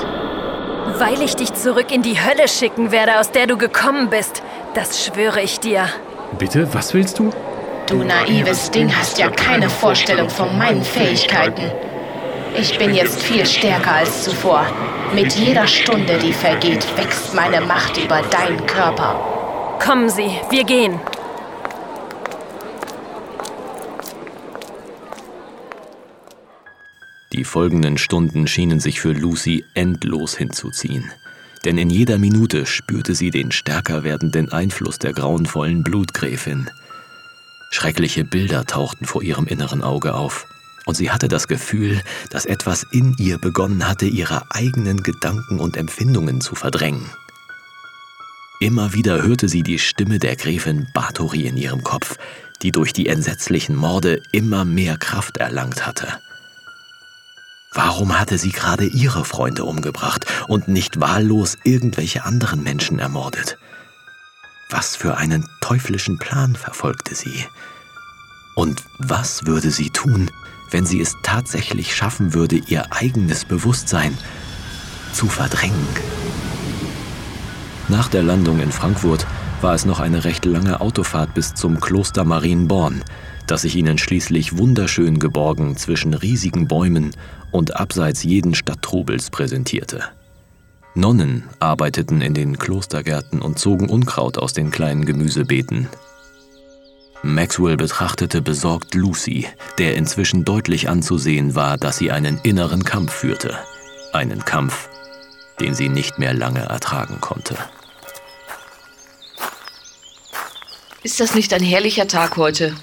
[0.98, 4.42] Weil ich dich zurück in die Hölle schicken werde, aus der du gekommen bist.
[4.74, 5.86] Das schwöre ich dir.
[6.39, 7.30] Bitte, was willst du?
[7.86, 11.72] Du naives Ding hast ja keine Vorstellung von meinen Fähigkeiten.
[12.56, 14.66] Ich bin jetzt viel stärker als zuvor.
[15.14, 19.16] Mit jeder Stunde, die vergeht, wächst meine Macht über deinen Körper.
[19.84, 21.00] Kommen Sie, wir gehen.
[27.34, 31.12] Die folgenden Stunden schienen sich für Lucy endlos hinzuziehen.
[31.64, 36.70] Denn in jeder Minute spürte sie den stärker werdenden Einfluss der grauenvollen Blutgräfin.
[37.70, 40.48] Schreckliche Bilder tauchten vor ihrem inneren Auge auf.
[40.86, 42.02] Und sie hatte das Gefühl,
[42.32, 47.06] dass etwas in ihr begonnen hatte, ihre eigenen Gedanken und Empfindungen zu verdrängen.
[48.60, 52.18] Immer wieder hörte sie die Stimme der Gräfin Bathory in ihrem Kopf,
[52.62, 56.20] die durch die entsetzlichen Morde immer mehr Kraft erlangt hatte.
[57.74, 63.58] Warum hatte sie gerade ihre Freunde umgebracht und nicht wahllos irgendwelche anderen Menschen ermordet?
[64.70, 67.46] Was für einen teuflischen Plan verfolgte sie?
[68.56, 70.30] Und was würde sie tun,
[70.70, 74.18] wenn sie es tatsächlich schaffen würde, ihr eigenes Bewusstsein
[75.14, 75.88] zu verdrängen?
[77.88, 79.26] Nach der Landung in Frankfurt
[79.62, 83.04] war es noch eine recht lange Autofahrt bis zum Kloster Marienborn,
[83.48, 87.12] das sich ihnen schließlich wunderschön geborgen zwischen riesigen Bäumen
[87.52, 90.04] und abseits jeden Stadttrubels präsentierte.
[90.94, 95.88] Nonnen arbeiteten in den Klostergärten und zogen Unkraut aus den kleinen Gemüsebeeten.
[97.24, 103.56] Maxwell betrachtete besorgt Lucy, der inzwischen deutlich anzusehen war, dass sie einen inneren Kampf führte.
[104.12, 104.90] Einen Kampf,
[105.62, 107.55] den sie nicht mehr lange ertragen konnte.
[111.03, 112.76] Ist das nicht ein herrlicher Tag heute?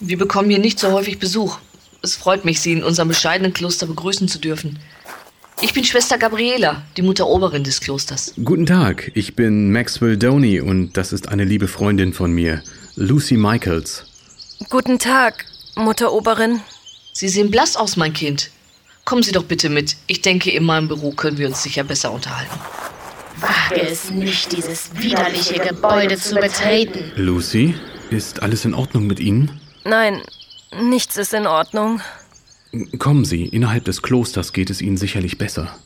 [0.00, 1.58] Wir bekommen hier nicht so häufig Besuch.
[2.02, 4.78] Es freut mich, Sie in unserem bescheidenen Kloster begrüßen zu dürfen.
[5.60, 8.34] Ich bin Schwester Gabriela, die Mutter Oberin des Klosters.
[8.42, 12.62] Guten Tag, ich bin Maxwell Doney und das ist eine liebe Freundin von mir,
[12.96, 14.04] Lucy Michaels.
[14.70, 15.44] Guten Tag,
[15.76, 16.60] Mutter Oberin.
[17.12, 18.50] Sie sehen blass aus, mein Kind.
[19.04, 19.96] Kommen Sie doch bitte mit.
[20.06, 22.58] Ich denke, in meinem Büro können wir uns sicher besser unterhalten.
[23.40, 27.10] Wage es nicht, dieses widerliche Gebäude zu betreten.
[27.16, 27.74] Lucy,
[28.10, 29.60] ist alles in Ordnung mit Ihnen?
[29.84, 30.22] Nein,
[30.80, 32.00] nichts ist in Ordnung.
[32.98, 35.76] Kommen Sie, innerhalb des Klosters geht es Ihnen sicherlich besser.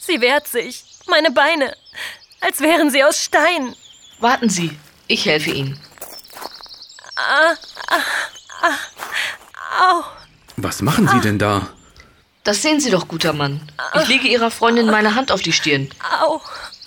[0.00, 0.84] Sie wehrt sich.
[1.08, 1.74] Meine Beine.
[2.40, 3.74] Als wären sie aus Stein.
[4.20, 4.70] Warten Sie,
[5.06, 5.78] ich helfe Ihnen.
[7.16, 7.54] Ah,
[7.88, 8.02] ah,
[8.62, 10.04] ah, au.
[10.56, 11.68] Was machen Sie denn da?
[12.48, 13.60] Das sehen Sie doch, guter Mann.
[14.00, 15.86] Ich lege Ihrer Freundin meine Hand auf die Stirn.
[16.22, 16.40] Au.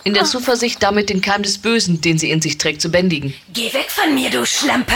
[0.04, 3.36] In der Zuversicht, damit den Keim des Bösen, den sie in sich trägt, zu bändigen.
[3.54, 4.96] Geh weg von mir, du Schlampe!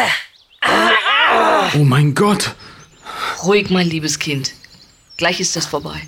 [1.76, 2.56] Oh mein Gott!
[3.44, 4.54] Ruhig, mein liebes Kind.
[5.18, 6.02] Gleich ist das vorbei.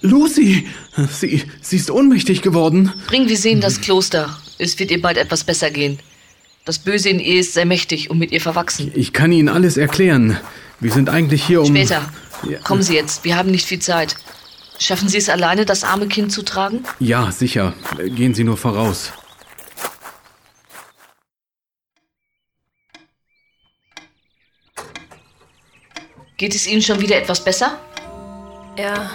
[0.00, 0.66] Lucy!
[1.12, 2.92] Sie, sie ist ohnmächtig geworden.
[3.06, 4.36] Bringen wir sie in das Kloster.
[4.58, 6.00] Es wird ihr bald etwas besser gehen.
[6.64, 8.90] Das Böse in ihr ist sehr mächtig und mit ihr verwachsen.
[8.96, 10.40] Ich kann Ihnen alles erklären.
[10.80, 11.66] Wir sind eigentlich hier um.
[11.66, 12.02] Später.
[12.48, 12.58] Ja.
[12.60, 13.24] Kommen Sie jetzt.
[13.24, 14.16] Wir haben nicht viel Zeit.
[14.78, 16.84] Schaffen Sie es alleine, das arme Kind zu tragen?
[16.98, 17.74] Ja, sicher.
[17.98, 19.12] Gehen Sie nur voraus.
[26.36, 27.78] Geht es Ihnen schon wieder etwas besser?
[28.78, 29.10] Ja,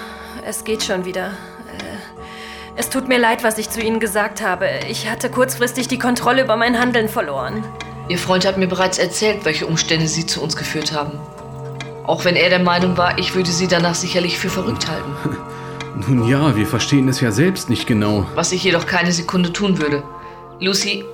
[0.46, 1.28] es geht schon wieder.
[1.28, 4.68] Äh, Es tut mir leid, was ich zu Ihnen gesagt habe.
[4.90, 7.64] Ich hatte kurzfristig die Kontrolle über mein Handeln verloren.
[8.10, 11.20] Ihr Freund hat mir bereits erzählt, welche Umstände Sie zu uns geführt haben.
[12.08, 15.16] Auch wenn er der Meinung war, ich würde Sie danach sicherlich für verrückt halten.
[16.08, 18.28] Nun ja, wir verstehen es ja selbst nicht genau.
[18.36, 20.04] Was ich jedoch keine Sekunde tun würde.
[20.60, 21.06] Lucy,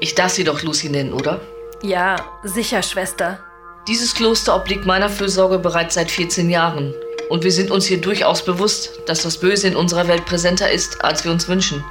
[0.00, 1.40] ich darf Sie doch Lucy nennen, oder?
[1.82, 3.40] Ja, sicher, Schwester.
[3.88, 6.94] Dieses Kloster obliegt meiner Fürsorge bereits seit 14 Jahren.
[7.28, 11.04] Und wir sind uns hier durchaus bewusst, dass das Böse in unserer Welt präsenter ist,
[11.04, 11.84] als wir uns wünschen.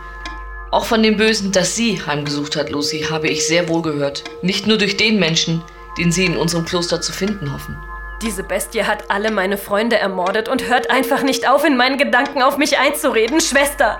[0.71, 4.23] Auch von dem Bösen, das sie heimgesucht hat, Lucy, habe ich sehr wohl gehört.
[4.41, 5.61] Nicht nur durch den Menschen,
[5.97, 7.77] den sie in unserem Kloster zu finden hoffen.
[8.21, 12.43] Diese Bestie hat alle meine Freunde ermordet und hört einfach nicht auf, in meinen Gedanken
[12.43, 13.41] auf mich einzureden.
[13.41, 13.99] Schwester,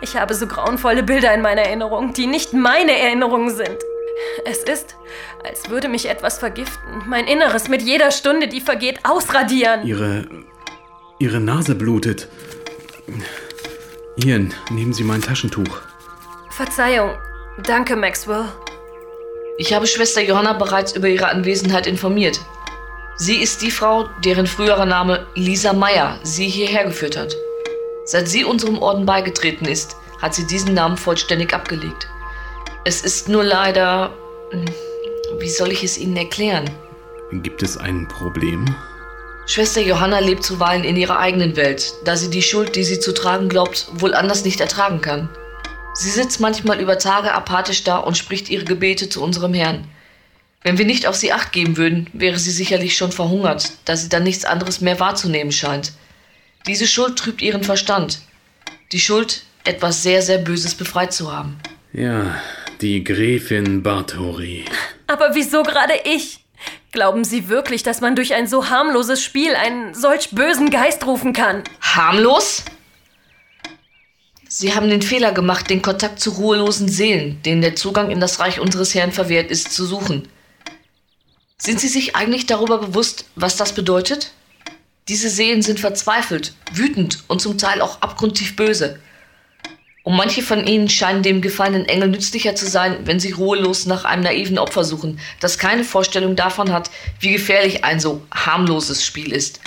[0.00, 3.76] ich habe so grauenvolle Bilder in meiner Erinnerung, die nicht meine Erinnerungen sind.
[4.46, 4.96] Es ist,
[5.44, 9.86] als würde mich etwas vergiften, mein Inneres mit jeder Stunde, die vergeht, ausradieren.
[9.86, 10.26] Ihre.
[11.18, 12.28] Ihre Nase blutet.
[14.16, 15.82] Hier, nehmen Sie mein Taschentuch.
[16.48, 17.10] Verzeihung.
[17.62, 18.46] Danke, Maxwell.
[19.58, 22.40] Ich habe Schwester Johanna bereits über ihre Anwesenheit informiert.
[23.22, 27.36] Sie ist die Frau, deren früherer Name Lisa Meyer sie hierher geführt hat.
[28.06, 32.08] Seit sie unserem Orden beigetreten ist, hat sie diesen Namen vollständig abgelegt.
[32.86, 34.14] Es ist nur leider.
[34.52, 34.64] hm,
[35.38, 36.70] Wie soll ich es Ihnen erklären?
[37.30, 38.64] Gibt es ein Problem?
[39.44, 43.12] Schwester Johanna lebt zuweilen in ihrer eigenen Welt, da sie die Schuld, die sie zu
[43.12, 45.28] tragen glaubt, wohl anders nicht ertragen kann.
[45.92, 49.86] Sie sitzt manchmal über Tage apathisch da und spricht ihre Gebete zu unserem Herrn.
[50.62, 54.10] Wenn wir nicht auf sie acht geben würden, wäre sie sicherlich schon verhungert, da sie
[54.10, 55.92] dann nichts anderes mehr wahrzunehmen scheint.
[56.66, 58.20] Diese Schuld trübt ihren Verstand.
[58.92, 61.58] Die Schuld, etwas sehr, sehr Böses befreit zu haben.
[61.92, 62.40] Ja,
[62.80, 64.64] die Gräfin Bartori.
[65.06, 66.44] Aber wieso gerade ich?
[66.92, 71.32] Glauben Sie wirklich, dass man durch ein so harmloses Spiel einen solch bösen Geist rufen
[71.32, 71.62] kann?
[71.80, 72.64] Harmlos?
[74.48, 78.40] Sie haben den Fehler gemacht, den Kontakt zu ruhelosen Seelen, denen der Zugang in das
[78.40, 80.28] Reich unseres Herrn verwehrt ist, zu suchen.
[81.60, 84.32] Sind Sie sich eigentlich darüber bewusst, was das bedeutet?
[85.08, 88.98] Diese Seelen sind verzweifelt, wütend und zum Teil auch abgrundtief böse.
[90.02, 94.06] Und manche von ihnen scheinen dem gefallenen Engel nützlicher zu sein, wenn sie ruhelos nach
[94.06, 96.90] einem naiven Opfer suchen, das keine Vorstellung davon hat,
[97.20, 99.60] wie gefährlich ein so harmloses Spiel ist.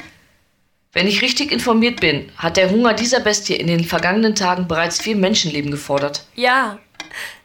[0.93, 4.99] Wenn ich richtig informiert bin, hat der Hunger dieser Bestie in den vergangenen Tagen bereits
[4.99, 6.25] vier Menschenleben gefordert.
[6.33, 6.79] Ja,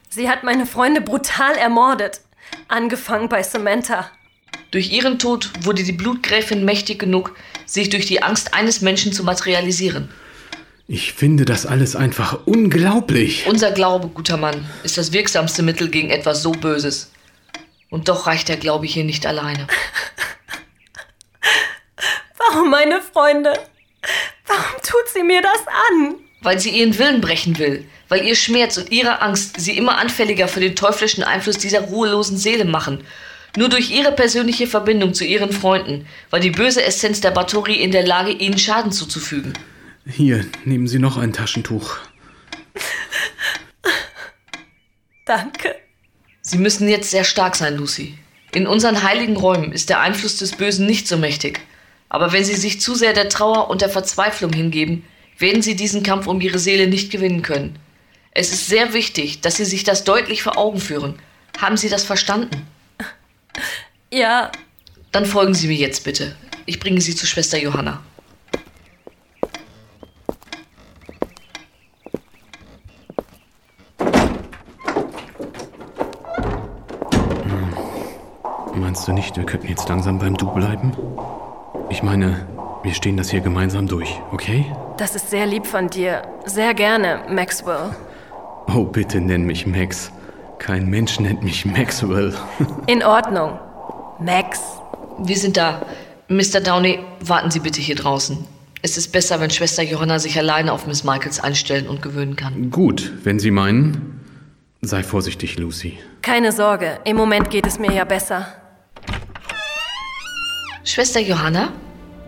[0.09, 2.23] sie hat meine Freunde brutal ermordet.
[2.67, 4.11] Angefangen bei Samantha.
[4.71, 7.35] Durch ihren Tod wurde die Blutgräfin mächtig genug,
[7.67, 10.11] sich durch die Angst eines Menschen zu materialisieren.
[10.87, 13.47] Ich finde das alles einfach unglaublich.
[13.47, 17.11] Unser Glaube, guter Mann, ist das wirksamste Mittel gegen etwas so Böses.
[17.91, 19.67] Und doch reicht der Glaube hier nicht alleine.
[22.39, 23.53] Warum, meine Freunde?
[24.47, 26.17] Warum tut sie mir das an?
[26.41, 30.49] weil sie ihren Willen brechen will, weil ihr Schmerz und ihre Angst sie immer anfälliger
[30.49, 33.05] für den teuflischen Einfluss dieser ruhelosen Seele machen.
[33.57, 37.91] Nur durch ihre persönliche Verbindung zu ihren Freunden war die böse Essenz der Bathory in
[37.91, 39.55] der Lage, ihnen Schaden zuzufügen.
[40.07, 41.97] Hier, nehmen Sie noch ein Taschentuch.
[45.25, 45.75] Danke.
[46.41, 48.17] Sie müssen jetzt sehr stark sein, Lucy.
[48.53, 51.61] In unseren heiligen Räumen ist der Einfluss des Bösen nicht so mächtig.
[52.09, 55.05] Aber wenn Sie sich zu sehr der Trauer und der Verzweiflung hingeben,
[55.37, 57.79] werden Sie diesen Kampf um Ihre Seele nicht gewinnen können.
[58.31, 61.19] Es ist sehr wichtig, dass Sie sich das deutlich vor Augen führen.
[61.59, 62.67] Haben Sie das verstanden?
[64.11, 64.51] Ja.
[65.13, 66.37] Dann folgen Sie mir jetzt bitte.
[66.67, 68.03] Ich bringe Sie zu Schwester Johanna.
[78.75, 80.93] Meinst du nicht, wir könnten jetzt langsam beim Du bleiben?
[81.91, 82.47] Ich meine,
[82.83, 84.67] wir stehen das hier gemeinsam durch, okay?
[84.97, 86.23] Das ist sehr lieb von dir.
[86.45, 87.95] Sehr gerne, Maxwell.
[88.67, 90.11] Oh, bitte nenn mich Max.
[90.59, 92.35] Kein Mensch nennt mich Maxwell.
[92.87, 93.59] In Ordnung.
[94.19, 94.61] Max.
[95.19, 95.83] Wir sind da.
[96.29, 96.61] Mr.
[96.61, 98.45] Downey, warten Sie bitte hier draußen.
[98.83, 102.71] Es ist besser, wenn Schwester Johanna sich alleine auf Miss Michaels einstellen und gewöhnen kann.
[102.71, 104.21] Gut, wenn Sie meinen.
[104.81, 105.99] Sei vorsichtig, Lucy.
[106.23, 108.47] Keine Sorge, im Moment geht es mir ja besser.
[110.85, 111.73] Schwester Johanna,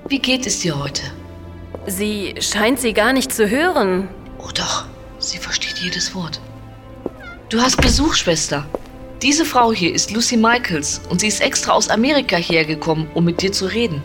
[0.08, 1.02] wie geht es dir heute?
[1.86, 4.08] Sie scheint sie gar nicht zu hören.
[4.38, 4.86] Oh doch,
[5.18, 6.40] sie versteht jedes Wort.
[7.50, 8.64] Du hast Besuch, Schwester.
[9.22, 13.42] Diese Frau hier ist Lucy Michaels und sie ist extra aus Amerika hergekommen, um mit
[13.42, 14.04] dir zu reden.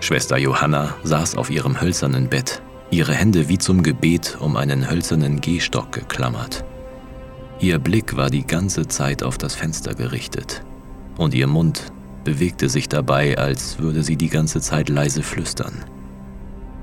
[0.00, 2.60] Schwester Johanna saß auf ihrem hölzernen Bett,
[2.90, 6.64] ihre Hände wie zum Gebet um einen hölzernen Gehstock geklammert.
[7.60, 10.64] Ihr Blick war die ganze Zeit auf das Fenster gerichtet
[11.16, 11.92] und ihr Mund
[12.24, 15.84] bewegte sich dabei, als würde sie die ganze Zeit leise flüstern.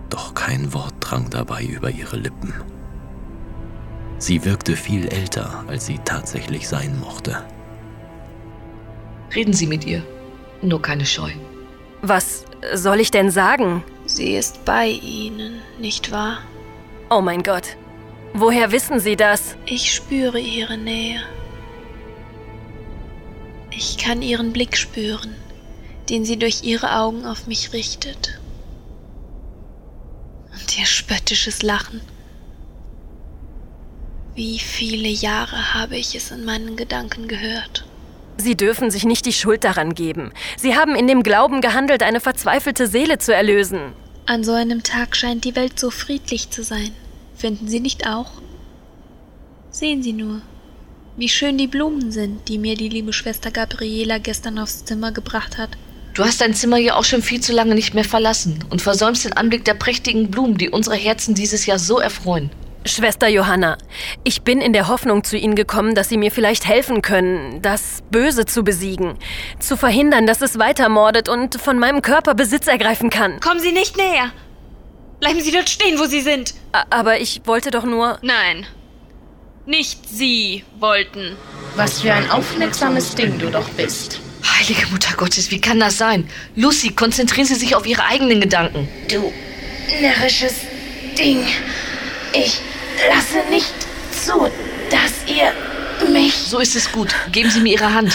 [0.09, 2.53] Doch kein Wort drang dabei über ihre Lippen.
[4.23, 7.43] Sie wirkte viel älter, als sie tatsächlich sein mochte.
[9.35, 10.01] Reden Sie mit ihr.
[10.61, 11.31] Nur keine Scheu.
[12.01, 13.83] Was soll ich denn sagen?
[14.05, 16.37] Sie ist bei Ihnen, nicht wahr?
[17.09, 17.75] Oh mein Gott.
[18.33, 19.57] Woher wissen Sie das?
[19.65, 21.19] Ich spüre Ihre Nähe.
[23.71, 25.35] Ich kann Ihren Blick spüren,
[26.07, 28.39] den sie durch ihre Augen auf mich richtet.
[30.53, 31.99] Und ihr spöttisches Lachen.
[34.35, 37.85] Wie viele Jahre habe ich es in meinen Gedanken gehört?
[38.37, 40.31] Sie dürfen sich nicht die Schuld daran geben.
[40.57, 43.93] Sie haben in dem Glauben gehandelt, eine verzweifelte Seele zu erlösen.
[44.25, 46.91] An so einem Tag scheint die Welt so friedlich zu sein.
[47.35, 48.31] Finden Sie nicht auch?
[49.69, 50.41] Sehen Sie nur,
[51.15, 55.59] wie schön die Blumen sind, die mir die liebe Schwester Gabriela gestern aufs Zimmer gebracht
[55.59, 55.69] hat.
[56.15, 59.25] Du hast dein Zimmer ja auch schon viel zu lange nicht mehr verlassen und versäumst
[59.25, 62.49] den Anblick der prächtigen Blumen, die unsere Herzen dieses Jahr so erfreuen.
[62.85, 63.77] Schwester Johanna,
[64.23, 68.03] ich bin in der Hoffnung zu Ihnen gekommen, dass Sie mir vielleicht helfen können, das
[68.11, 69.17] Böse zu besiegen,
[69.59, 73.39] zu verhindern, dass es weitermordet und von meinem Körper Besitz ergreifen kann.
[73.39, 74.31] Kommen Sie nicht näher!
[75.19, 76.53] Bleiben Sie dort stehen, wo Sie sind!
[76.89, 78.19] Aber ich wollte doch nur.
[78.21, 78.65] Nein.
[79.65, 81.37] Nicht Sie wollten.
[81.75, 84.19] Was für ein aufmerksames Ding du doch bist.
[84.59, 86.29] Heilige Mutter Gottes, wie kann das sein?
[86.55, 88.89] Lucy, konzentrieren Sie sich auf Ihre eigenen Gedanken.
[89.09, 89.31] Du
[90.01, 90.55] närrisches
[91.17, 91.45] Ding.
[92.33, 92.59] Ich
[93.09, 93.73] lasse nicht
[94.11, 94.49] zu,
[94.89, 95.53] dass ihr
[96.09, 96.35] mich.
[96.35, 97.15] So ist es gut.
[97.31, 98.13] Geben Sie mir Ihre Hand.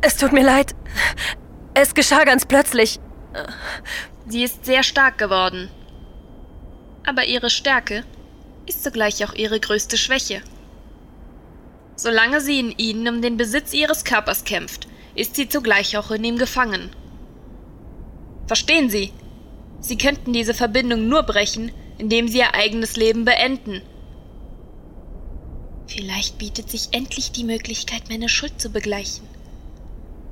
[0.00, 0.74] Es tut mir leid.
[1.74, 3.00] Es geschah ganz plötzlich.
[4.26, 5.70] Sie ist sehr stark geworden.
[7.04, 8.04] Aber ihre Stärke
[8.66, 10.42] ist zugleich auch ihre größte Schwäche.
[11.96, 16.22] Solange sie in ihnen um den Besitz ihres Körpers kämpft, ist sie zugleich auch in
[16.22, 16.90] ihm gefangen.
[18.46, 19.12] Verstehen Sie?
[19.80, 23.82] Sie könnten diese Verbindung nur brechen, indem sie ihr eigenes Leben beenden.
[25.86, 29.26] Vielleicht bietet sich endlich die Möglichkeit, meine Schuld zu begleichen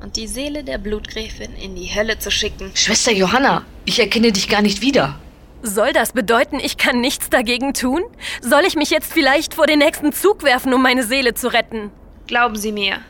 [0.01, 2.71] und die Seele der Blutgräfin in die Hölle zu schicken.
[2.75, 5.19] Schwester Johanna, ich erkenne dich gar nicht wieder.
[5.63, 8.05] Soll das bedeuten, ich kann nichts dagegen tun?
[8.41, 11.91] Soll ich mich jetzt vielleicht vor den nächsten Zug werfen, um meine Seele zu retten?
[12.27, 13.01] Glauben Sie mir,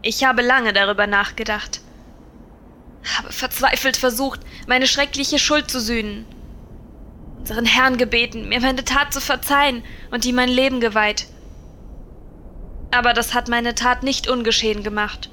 [0.00, 1.80] ich habe lange darüber nachgedacht.
[3.18, 6.24] Habe verzweifelt versucht, meine schreckliche Schuld zu sühnen.
[7.44, 11.26] Unseren Herrn gebeten, mir meine Tat zu verzeihen und ihm mein Leben geweiht.
[12.90, 15.28] Aber das hat meine Tat nicht ungeschehen gemacht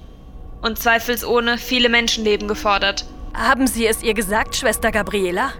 [0.61, 3.05] und zweifelsohne viele Menschenleben gefordert.
[3.33, 5.53] Haben Sie es ihr gesagt, Schwester Gabriela?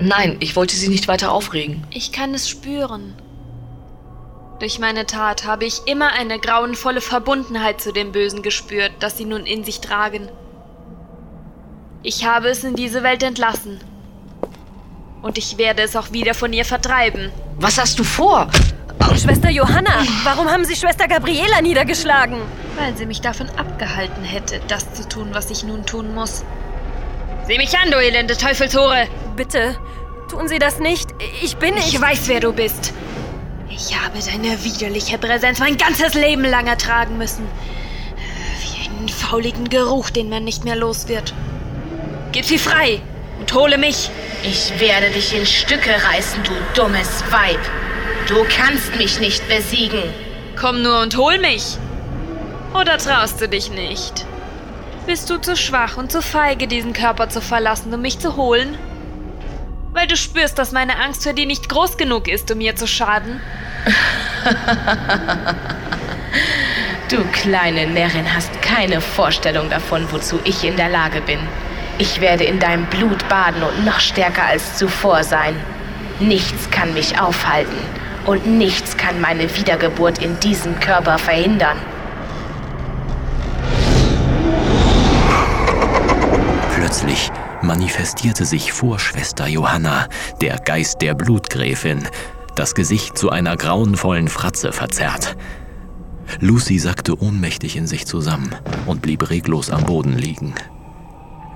[0.00, 1.86] Nein, ich wollte Sie nicht weiter aufregen.
[1.90, 3.14] Ich kann es spüren.
[4.58, 9.24] Durch meine Tat habe ich immer eine grauenvolle Verbundenheit zu dem Bösen gespürt, das Sie
[9.24, 10.28] nun in sich tragen.
[12.02, 13.78] Ich habe es in diese Welt entlassen.
[15.22, 17.30] Und ich werde es auch wieder von ihr vertreiben.
[17.58, 18.48] Was hast du vor?
[19.16, 22.40] Schwester Johanna, warum haben Sie Schwester Gabriela niedergeschlagen?
[22.78, 26.44] Weil sie mich davon abgehalten hätte, das zu tun, was ich nun tun muss.
[27.46, 29.08] Sieh mich an, du elende Teufelshore!
[29.36, 29.76] Bitte,
[30.30, 31.10] tun Sie das nicht.
[31.42, 31.92] Ich bin nicht.
[31.92, 32.94] Ich weiß, wer du bist.
[33.68, 37.46] Ich habe deine widerliche Präsenz mein ganzes Leben lang ertragen müssen.
[38.62, 41.34] Wie einen fauligen Geruch, den man nicht mehr los wird.
[42.32, 43.00] Gib sie frei
[43.54, 44.10] hole mich.
[44.42, 47.60] Ich werde dich in Stücke reißen, du dummes Weib.
[48.28, 50.02] Du kannst mich nicht besiegen.
[50.58, 51.78] Komm nur und hol mich.
[52.74, 54.26] Oder traust du dich nicht?
[55.06, 58.78] Bist du zu schwach und zu feige, diesen Körper zu verlassen, um mich zu holen?
[59.92, 62.86] Weil du spürst, dass meine Angst für dich nicht groß genug ist, um mir zu
[62.86, 63.40] schaden?
[67.10, 71.40] du kleine Närrin hast keine Vorstellung davon, wozu ich in der Lage bin.
[72.00, 75.54] Ich werde in deinem Blut baden und noch stärker als zuvor sein.
[76.18, 77.76] Nichts kann mich aufhalten
[78.24, 81.76] und nichts kann meine Wiedergeburt in diesem Körper verhindern.
[86.74, 87.30] Plötzlich
[87.60, 90.08] manifestierte sich vor Schwester Johanna
[90.40, 92.08] der Geist der Blutgräfin,
[92.56, 95.36] das Gesicht zu einer grauenvollen Fratze verzerrt.
[96.40, 98.54] Lucy sackte ohnmächtig in sich zusammen
[98.86, 100.54] und blieb reglos am Boden liegen.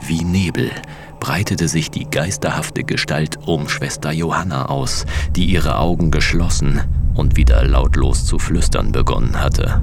[0.06, 0.70] Wie Nebel
[1.18, 6.82] breitete sich die geisterhafte Gestalt um Schwester Johanna aus, die ihre Augen geschlossen
[7.14, 9.80] und wieder lautlos zu flüstern begonnen hatte.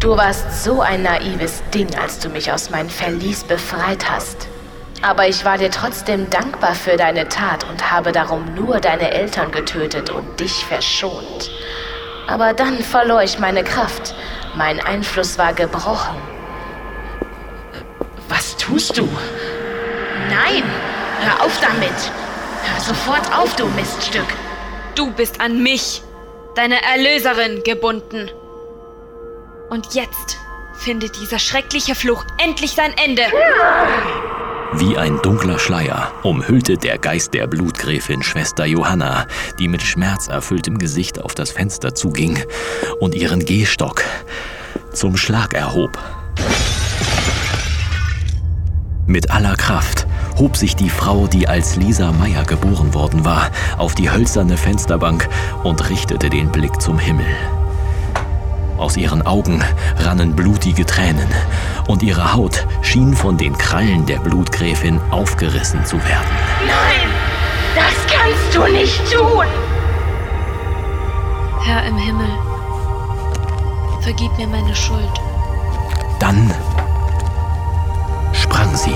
[0.00, 4.48] Du warst so ein naives Ding, als du mich aus meinem Verlies befreit hast.
[5.00, 9.50] Aber ich war dir trotzdem dankbar für deine Tat und habe darum nur deine Eltern
[9.50, 11.50] getötet und dich verschont.
[12.26, 14.14] Aber dann verlor ich meine Kraft.
[14.56, 16.31] Mein Einfluss war gebrochen.
[18.62, 19.08] Was tust du?
[20.30, 20.62] Nein,
[21.20, 21.90] hör auf damit.
[22.62, 24.26] Hör sofort auf, du Miststück.
[24.94, 26.02] Du bist an mich,
[26.54, 28.30] deine Erlöserin, gebunden.
[29.68, 30.38] Und jetzt
[30.74, 33.22] findet dieser schreckliche Fluch endlich sein Ende.
[34.74, 39.26] Wie ein dunkler Schleier umhüllte der Geist der Blutgräfin Schwester Johanna,
[39.58, 42.38] die mit schmerzerfülltem Gesicht auf das Fenster zuging
[43.00, 44.04] und ihren Gehstock
[44.92, 45.98] zum Schlag erhob.
[49.06, 50.06] Mit aller Kraft
[50.38, 55.28] hob sich die Frau, die als Lisa Meyer geboren worden war, auf die hölzerne Fensterbank
[55.64, 57.26] und richtete den Blick zum Himmel.
[58.78, 59.62] Aus ihren Augen
[59.98, 61.28] rannen blutige Tränen
[61.88, 66.36] und ihre Haut schien von den Krallen der Blutgräfin aufgerissen zu werden.
[66.66, 67.10] Nein,
[67.74, 69.46] das kannst du nicht tun!
[71.64, 72.28] Herr im Himmel,
[74.00, 75.10] vergib mir meine Schuld.
[76.18, 76.52] Dann
[78.32, 78.94] sprang sie.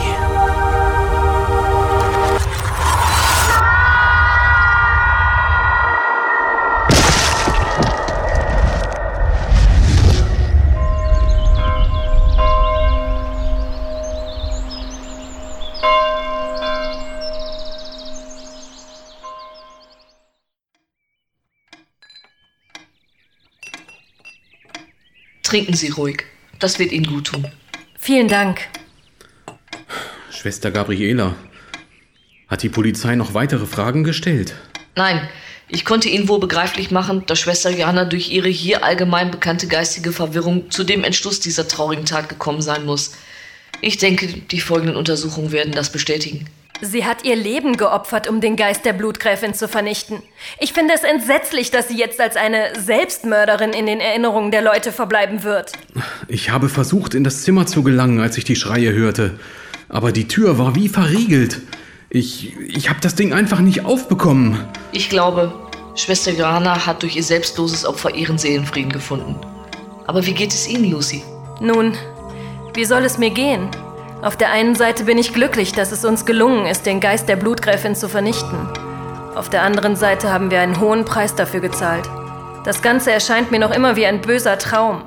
[25.43, 26.24] Trinken Sie ruhig.
[26.59, 27.47] Das wird Ihnen gut tun.
[27.97, 28.68] Vielen Dank.
[30.37, 31.34] Schwester Gabriela,
[32.47, 34.55] hat die Polizei noch weitere Fragen gestellt?
[34.95, 35.26] Nein,
[35.66, 40.13] ich konnte Ihnen wohl begreiflich machen, dass Schwester Johanna durch ihre hier allgemein bekannte geistige
[40.13, 43.13] Verwirrung zu dem Entschluss dieser traurigen Tat gekommen sein muss.
[43.80, 46.46] Ich denke, die folgenden Untersuchungen werden das bestätigen.
[46.83, 50.22] Sie hat ihr Leben geopfert, um den Geist der Blutgräfin zu vernichten.
[50.61, 54.92] Ich finde es entsetzlich, dass sie jetzt als eine Selbstmörderin in den Erinnerungen der Leute
[54.92, 55.72] verbleiben wird.
[56.29, 59.38] Ich habe versucht, in das Zimmer zu gelangen, als ich die Schreie hörte.
[59.88, 61.61] Aber die Tür war wie verriegelt.
[62.08, 64.64] Ich, ich habe das Ding einfach nicht aufbekommen.
[64.92, 65.53] Ich glaube,
[65.95, 69.37] Schwester Johanna hat durch ihr selbstloses Opfer ihren Seelenfrieden gefunden.
[70.07, 71.22] Aber wie geht es Ihnen, Lucy?
[71.61, 71.96] Nun,
[72.75, 73.68] wie soll es mir gehen?
[74.22, 77.37] Auf der einen Seite bin ich glücklich, dass es uns gelungen ist, den Geist der
[77.37, 78.68] Blutgräfin zu vernichten.
[79.34, 82.08] Auf der anderen Seite haben wir einen hohen Preis dafür gezahlt.
[82.64, 85.03] Das Ganze erscheint mir noch immer wie ein böser Traum.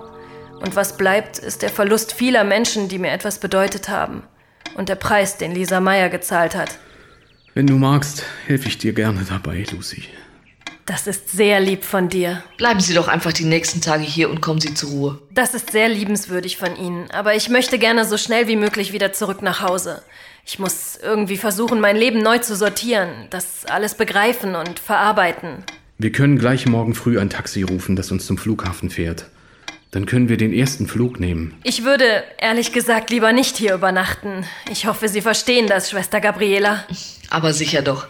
[0.61, 4.23] Und was bleibt, ist der Verlust vieler Menschen, die mir etwas bedeutet haben.
[4.75, 6.79] Und der Preis, den Lisa Meyer gezahlt hat.
[7.53, 10.03] Wenn du magst, helfe ich dir gerne dabei, Lucy.
[10.85, 12.41] Das ist sehr lieb von dir.
[12.57, 15.19] Bleiben Sie doch einfach die nächsten Tage hier und kommen Sie zur Ruhe.
[15.31, 19.13] Das ist sehr liebenswürdig von Ihnen, aber ich möchte gerne so schnell wie möglich wieder
[19.13, 20.01] zurück nach Hause.
[20.45, 25.63] Ich muss irgendwie versuchen, mein Leben neu zu sortieren, das alles begreifen und verarbeiten.
[25.99, 29.25] Wir können gleich morgen früh ein Taxi rufen, das uns zum Flughafen fährt.
[29.91, 31.55] Dann können wir den ersten Flug nehmen.
[31.63, 34.45] Ich würde, ehrlich gesagt, lieber nicht hier übernachten.
[34.71, 36.85] Ich hoffe, Sie verstehen das, Schwester Gabriela.
[37.29, 38.07] Aber sicher doch.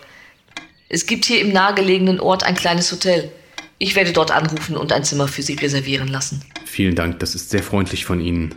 [0.90, 3.32] Es gibt hier im nahegelegenen Ort ein kleines Hotel.
[3.78, 6.42] Ich werde dort anrufen und ein Zimmer für Sie reservieren lassen.
[6.66, 8.54] Vielen Dank, das ist sehr freundlich von Ihnen.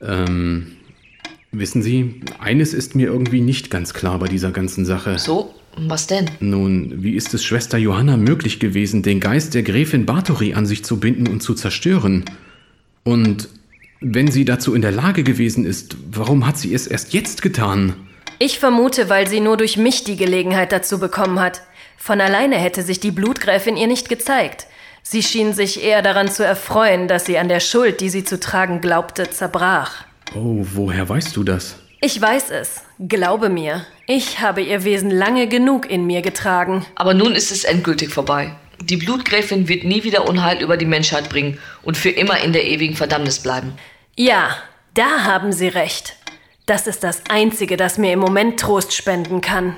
[0.00, 0.76] Ähm,
[1.52, 5.18] wissen Sie, eines ist mir irgendwie nicht ganz klar bei dieser ganzen Sache.
[5.18, 5.54] So?
[5.76, 6.30] Was denn?
[6.40, 10.84] Nun, wie ist es Schwester Johanna möglich gewesen, den Geist der Gräfin Bathory an sich
[10.84, 12.24] zu binden und zu zerstören?
[13.04, 13.48] Und
[14.00, 17.94] wenn sie dazu in der Lage gewesen ist, warum hat sie es erst jetzt getan?
[18.38, 21.62] Ich vermute, weil sie nur durch mich die Gelegenheit dazu bekommen hat.
[21.96, 24.66] Von alleine hätte sich die Blutgräfin ihr nicht gezeigt.
[25.02, 28.38] Sie schien sich eher daran zu erfreuen, dass sie an der Schuld, die sie zu
[28.38, 30.04] tragen glaubte, zerbrach.
[30.34, 31.76] Oh, woher weißt du das?
[32.00, 32.82] Ich weiß es.
[33.00, 33.84] Glaube mir.
[34.06, 36.86] Ich habe ihr Wesen lange genug in mir getragen.
[36.94, 38.54] Aber nun ist es endgültig vorbei.
[38.80, 42.66] Die Blutgräfin wird nie wieder Unheil über die Menschheit bringen und für immer in der
[42.66, 43.72] ewigen Verdammnis bleiben.
[44.14, 44.56] Ja,
[44.94, 46.14] da haben Sie recht.
[46.66, 49.76] Das ist das Einzige, das mir im Moment Trost spenden kann.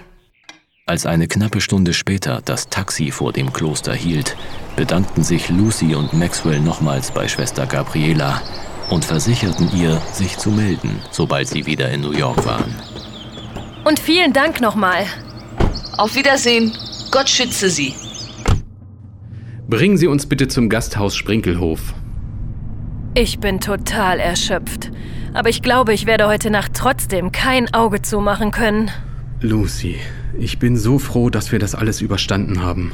[0.84, 4.36] Als eine knappe Stunde später das Taxi vor dem Kloster hielt,
[4.76, 8.42] bedankten sich Lucy und Maxwell nochmals bei Schwester Gabriela
[8.90, 12.74] und versicherten ihr, sich zu melden, sobald sie wieder in New York waren.
[13.84, 15.06] Und vielen Dank nochmal.
[15.96, 16.72] Auf Wiedersehen.
[17.10, 17.94] Gott schütze Sie.
[19.68, 21.94] Bringen Sie uns bitte zum Gasthaus Sprinkelhof.
[23.14, 24.90] Ich bin total erschöpft.
[25.32, 28.90] Aber ich glaube, ich werde heute Nacht trotzdem kein Auge zumachen können.
[29.40, 29.96] Lucy,
[30.38, 32.92] ich bin so froh, dass wir das alles überstanden haben.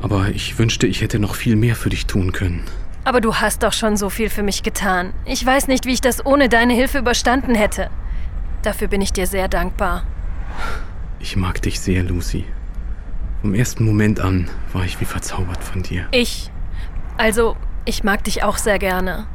[0.00, 2.62] Aber ich wünschte, ich hätte noch viel mehr für dich tun können.
[3.08, 5.14] Aber du hast doch schon so viel für mich getan.
[5.24, 7.88] Ich weiß nicht, wie ich das ohne deine Hilfe überstanden hätte.
[8.60, 10.04] Dafür bin ich dir sehr dankbar.
[11.18, 12.44] Ich mag dich sehr, Lucy.
[13.40, 16.06] Vom ersten Moment an war ich wie verzaubert von dir.
[16.10, 16.50] Ich.
[17.16, 17.56] Also,
[17.86, 19.26] ich mag dich auch sehr gerne.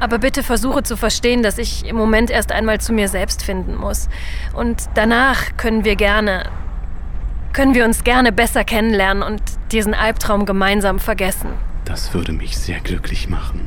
[0.00, 3.74] Aber bitte versuche zu verstehen, dass ich im Moment erst einmal zu mir selbst finden
[3.74, 4.10] muss.
[4.52, 6.50] Und danach können wir gerne.
[7.54, 9.40] können wir uns gerne besser kennenlernen und
[9.72, 11.48] diesen Albtraum gemeinsam vergessen.
[11.88, 13.62] Das würde mich sehr glücklich machen.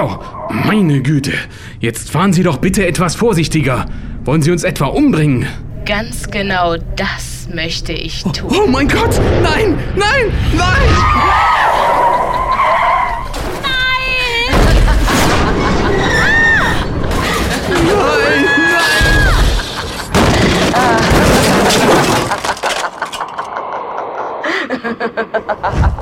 [0.00, 0.18] Oh,
[0.48, 1.32] meine Güte.
[1.80, 3.86] Jetzt fahren Sie doch bitte etwas vorsichtiger.
[4.24, 5.48] Wollen Sie uns etwa umbringen?
[5.84, 8.48] Ganz genau das möchte ich tun.
[8.48, 9.20] Oh mein Gott!
[9.42, 9.76] Nein!
[9.96, 10.32] Nein!
[10.54, 10.56] Nein!
[10.56, 11.67] Nein!
[24.88, 25.97] ha ha ha ha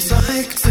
[0.00, 0.69] zeigt